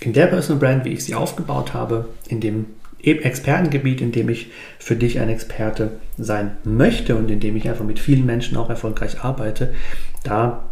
in 0.00 0.12
der 0.12 0.26
Personal 0.26 0.60
Brand, 0.60 0.84
wie 0.84 0.92
ich 0.92 1.04
sie 1.04 1.14
aufgebaut 1.14 1.74
habe, 1.74 2.08
in 2.28 2.40
dem 2.40 2.66
Expertengebiet, 3.02 4.00
in 4.00 4.12
dem 4.12 4.28
ich 4.28 4.50
für 4.78 4.96
dich 4.96 5.20
ein 5.20 5.28
Experte 5.28 5.92
sein 6.18 6.56
möchte 6.64 7.16
und 7.16 7.30
in 7.30 7.40
dem 7.40 7.56
ich 7.56 7.68
einfach 7.68 7.84
mit 7.84 7.98
vielen 7.98 8.26
Menschen 8.26 8.56
auch 8.56 8.70
erfolgreich 8.70 9.22
arbeite, 9.22 9.74
da 10.24 10.64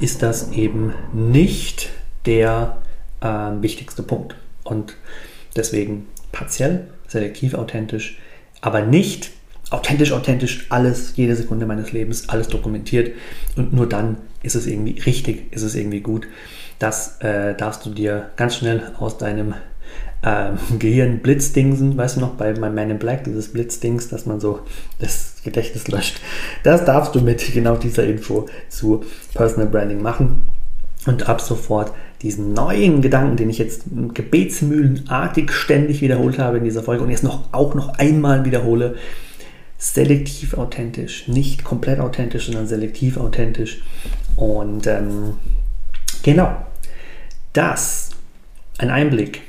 ist 0.00 0.22
das 0.22 0.52
eben 0.52 0.92
nicht 1.12 1.90
der 2.26 2.78
äh, 3.20 3.26
wichtigste 3.26 4.02
Punkt. 4.02 4.36
Und 4.64 4.96
deswegen 5.56 6.06
partiell, 6.32 6.88
selektiv 7.06 7.54
authentisch, 7.54 8.18
aber 8.60 8.82
nicht 8.82 9.30
authentisch, 9.70 10.12
authentisch, 10.12 10.66
alles, 10.68 11.14
jede 11.16 11.36
Sekunde 11.36 11.66
meines 11.66 11.92
Lebens, 11.92 12.28
alles 12.28 12.48
dokumentiert. 12.48 13.12
Und 13.56 13.72
nur 13.72 13.88
dann 13.88 14.16
ist 14.42 14.54
es 14.54 14.66
irgendwie 14.66 14.98
richtig, 15.00 15.52
ist 15.52 15.62
es 15.62 15.74
irgendwie 15.74 16.00
gut. 16.00 16.26
Das 16.78 17.20
äh, 17.20 17.54
darfst 17.54 17.86
du 17.86 17.90
dir 17.90 18.30
ganz 18.36 18.56
schnell 18.56 18.92
aus 18.98 19.18
deinem 19.18 19.54
ähm, 20.22 20.58
Gehirn 20.78 21.18
Blitzdingsen, 21.18 21.96
weißt 21.96 22.16
du 22.16 22.20
noch, 22.20 22.34
bei 22.34 22.52
My 22.52 22.70
Man 22.70 22.90
in 22.90 22.98
Black, 22.98 23.24
dieses 23.24 23.48
Blitzdings, 23.48 24.08
dass 24.08 24.26
man 24.26 24.40
so 24.40 24.60
das 24.98 25.36
Gedächtnis 25.44 25.88
löscht. 25.88 26.20
Das 26.62 26.84
darfst 26.84 27.14
du 27.14 27.20
mit 27.20 27.52
genau 27.54 27.76
dieser 27.76 28.04
Info 28.04 28.46
zu 28.68 29.04
Personal 29.34 29.68
Branding 29.68 30.02
machen. 30.02 30.42
Und 31.04 31.28
ab 31.28 31.40
sofort 31.40 31.92
diesen 32.22 32.52
neuen 32.52 33.02
Gedanken, 33.02 33.36
den 33.36 33.50
ich 33.50 33.58
jetzt 33.58 33.82
gebetsmühlenartig 34.14 35.50
ständig 35.50 36.00
wiederholt 36.00 36.38
habe 36.38 36.58
in 36.58 36.64
dieser 36.64 36.84
Folge 36.84 37.02
und 37.02 37.10
jetzt 37.10 37.24
noch, 37.24 37.52
auch 37.52 37.74
noch 37.74 37.98
einmal 37.98 38.44
wiederhole, 38.44 38.94
selektiv 39.78 40.54
authentisch, 40.54 41.26
nicht 41.26 41.64
komplett 41.64 41.98
authentisch, 41.98 42.46
sondern 42.46 42.68
selektiv 42.68 43.16
authentisch. 43.16 43.82
Und 44.36 44.86
ähm, 44.86 45.34
genau, 46.22 46.56
das 47.52 48.10
ein 48.78 48.90
Einblick 48.90 49.42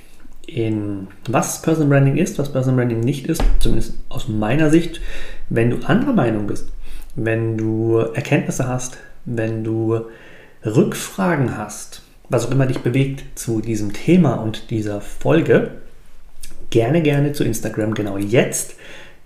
in 0.54 1.08
was 1.28 1.62
Personal 1.62 1.90
Branding 1.90 2.18
ist, 2.18 2.38
was 2.38 2.52
Personal 2.52 2.78
Branding 2.78 3.00
nicht 3.00 3.28
ist, 3.28 3.44
zumindest 3.60 3.96
aus 4.10 4.28
meiner 4.28 4.70
Sicht, 4.70 5.02
wenn 5.50 5.72
du 5.72 5.78
anderer 5.86 6.14
Meinung 6.14 6.48
bist, 6.48 6.70
wenn 7.16 7.58
du 7.58 7.98
Erkenntnisse 7.98 8.68
hast, 8.68 8.98
wenn 9.26 9.64
du 9.64 10.02
Rückfragen 10.66 11.58
hast, 11.58 12.04
was 12.30 12.46
auch 12.46 12.52
immer 12.52 12.68
dich 12.68 12.80
bewegt 12.80 13.38
zu 13.38 13.62
diesem 13.62 13.94
Thema 13.94 14.36
und 14.36 14.70
dieser 14.70 15.02
Folge, 15.02 15.72
gerne, 16.70 17.02
gerne 17.02 17.34
zu 17.34 17.44
Instagram 17.44 17.94
genau 17.94 18.18
jetzt 18.18 18.76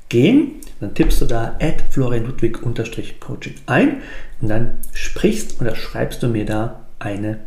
gehen. 0.09 0.55
Dann 0.79 0.93
tippst 0.93 1.21
du 1.21 1.25
da 1.25 1.57
florianludwig-coaching 1.91 3.55
ein 3.65 4.01
und 4.41 4.47
dann 4.47 4.77
sprichst 4.93 5.59
oder 5.59 5.75
schreibst 5.75 6.23
du 6.23 6.27
mir 6.27 6.45
da 6.45 6.85
eine 6.99 7.39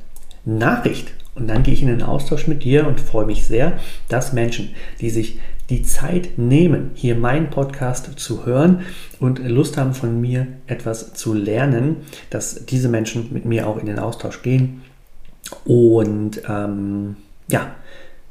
Nachricht. 0.44 1.12
Und 1.34 1.48
dann 1.48 1.62
gehe 1.62 1.74
ich 1.74 1.82
in 1.82 1.88
den 1.88 2.02
Austausch 2.02 2.46
mit 2.46 2.64
dir 2.64 2.86
und 2.86 3.00
freue 3.00 3.26
mich 3.26 3.46
sehr, 3.46 3.78
dass 4.08 4.32
Menschen, 4.32 4.70
die 5.00 5.10
sich 5.10 5.38
die 5.70 5.82
Zeit 5.82 6.36
nehmen, 6.36 6.90
hier 6.94 7.14
meinen 7.14 7.50
Podcast 7.50 8.18
zu 8.18 8.44
hören 8.44 8.80
und 9.20 9.38
Lust 9.38 9.76
haben 9.76 9.94
von 9.94 10.20
mir 10.20 10.48
etwas 10.66 11.14
zu 11.14 11.32
lernen, 11.32 11.98
dass 12.28 12.66
diese 12.66 12.88
Menschen 12.88 13.32
mit 13.32 13.44
mir 13.44 13.68
auch 13.68 13.78
in 13.78 13.86
den 13.86 14.00
Austausch 14.00 14.42
gehen 14.42 14.82
und 15.64 16.42
ähm, 16.48 17.16
ja, 17.48 17.74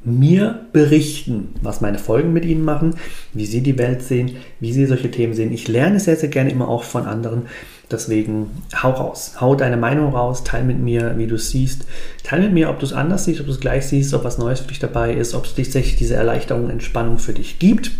mir 0.02 0.66
berichten, 0.72 1.54
was 1.60 1.80
meine 1.80 1.98
Folgen 1.98 2.32
mit 2.32 2.44
ihnen 2.44 2.64
machen, 2.64 2.94
wie 3.34 3.46
sie 3.46 3.62
die 3.62 3.78
Welt 3.78 4.02
sehen, 4.02 4.36
wie 4.58 4.72
sie 4.72 4.86
solche 4.86 5.10
Themen 5.10 5.34
sehen. 5.34 5.52
Ich 5.52 5.68
lerne 5.68 6.00
sehr, 6.00 6.16
sehr 6.16 6.30
gerne 6.30 6.50
immer 6.50 6.68
auch 6.68 6.84
von 6.84 7.04
anderen. 7.06 7.46
Deswegen 7.90 8.62
hau 8.82 8.90
raus, 8.90 9.34
hau 9.40 9.54
deine 9.54 9.76
Meinung 9.76 10.14
raus, 10.14 10.44
teil 10.44 10.62
mit 10.64 10.78
mir, 10.78 11.18
wie 11.18 11.26
du 11.26 11.34
es 11.34 11.50
siehst. 11.50 11.86
Teil 12.22 12.40
mit 12.40 12.52
mir, 12.52 12.70
ob 12.70 12.78
du 12.78 12.86
es 12.86 12.92
anders 12.92 13.24
siehst, 13.24 13.40
ob 13.40 13.46
du 13.46 13.52
es 13.52 13.60
gleich 13.60 13.86
siehst, 13.86 14.14
ob 14.14 14.24
was 14.24 14.38
Neues 14.38 14.60
für 14.60 14.68
dich 14.68 14.78
dabei 14.78 15.12
ist, 15.12 15.34
ob 15.34 15.44
es 15.44 15.54
tatsächlich 15.54 15.96
diese 15.96 16.14
Erleichterung 16.14 16.70
Entspannung 16.70 17.18
für 17.18 17.32
dich 17.32 17.58
gibt. 17.58 17.90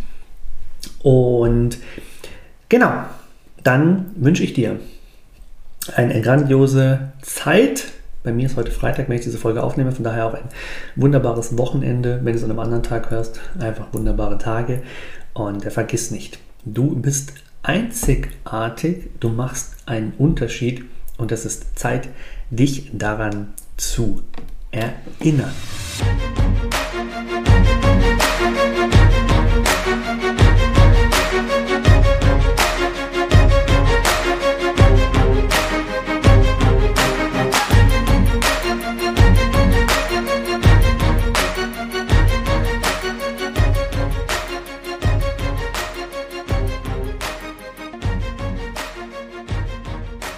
Und 1.02 1.78
genau, 2.68 2.92
dann 3.64 4.12
wünsche 4.16 4.44
ich 4.44 4.52
dir 4.52 4.78
eine 5.96 6.20
grandiose 6.20 7.12
Zeit 7.22 7.86
bei 8.22 8.32
mir 8.32 8.46
ist 8.46 8.56
heute 8.56 8.70
Freitag, 8.70 9.08
wenn 9.08 9.16
ich 9.16 9.24
diese 9.24 9.38
Folge 9.38 9.62
aufnehme, 9.62 9.92
von 9.92 10.04
daher 10.04 10.26
auch 10.26 10.34
ein 10.34 10.44
wunderbares 10.94 11.56
Wochenende. 11.56 12.20
Wenn 12.22 12.34
du 12.34 12.38
es 12.38 12.44
an 12.44 12.50
einem 12.50 12.60
anderen 12.60 12.82
Tag 12.82 13.10
hörst, 13.10 13.40
einfach 13.58 13.86
wunderbare 13.92 14.36
Tage. 14.36 14.82
Und 15.32 15.64
äh, 15.64 15.70
vergiss 15.70 16.10
nicht, 16.10 16.38
du 16.64 16.96
bist 16.96 17.32
einzigartig, 17.62 19.10
du 19.20 19.28
machst 19.28 19.76
einen 19.86 20.12
Unterschied 20.12 20.84
und 21.18 21.32
es 21.32 21.44
ist 21.44 21.78
Zeit, 21.78 22.08
dich 22.50 22.90
daran 22.92 23.54
zu 23.76 24.22
erinnern. 24.70 25.54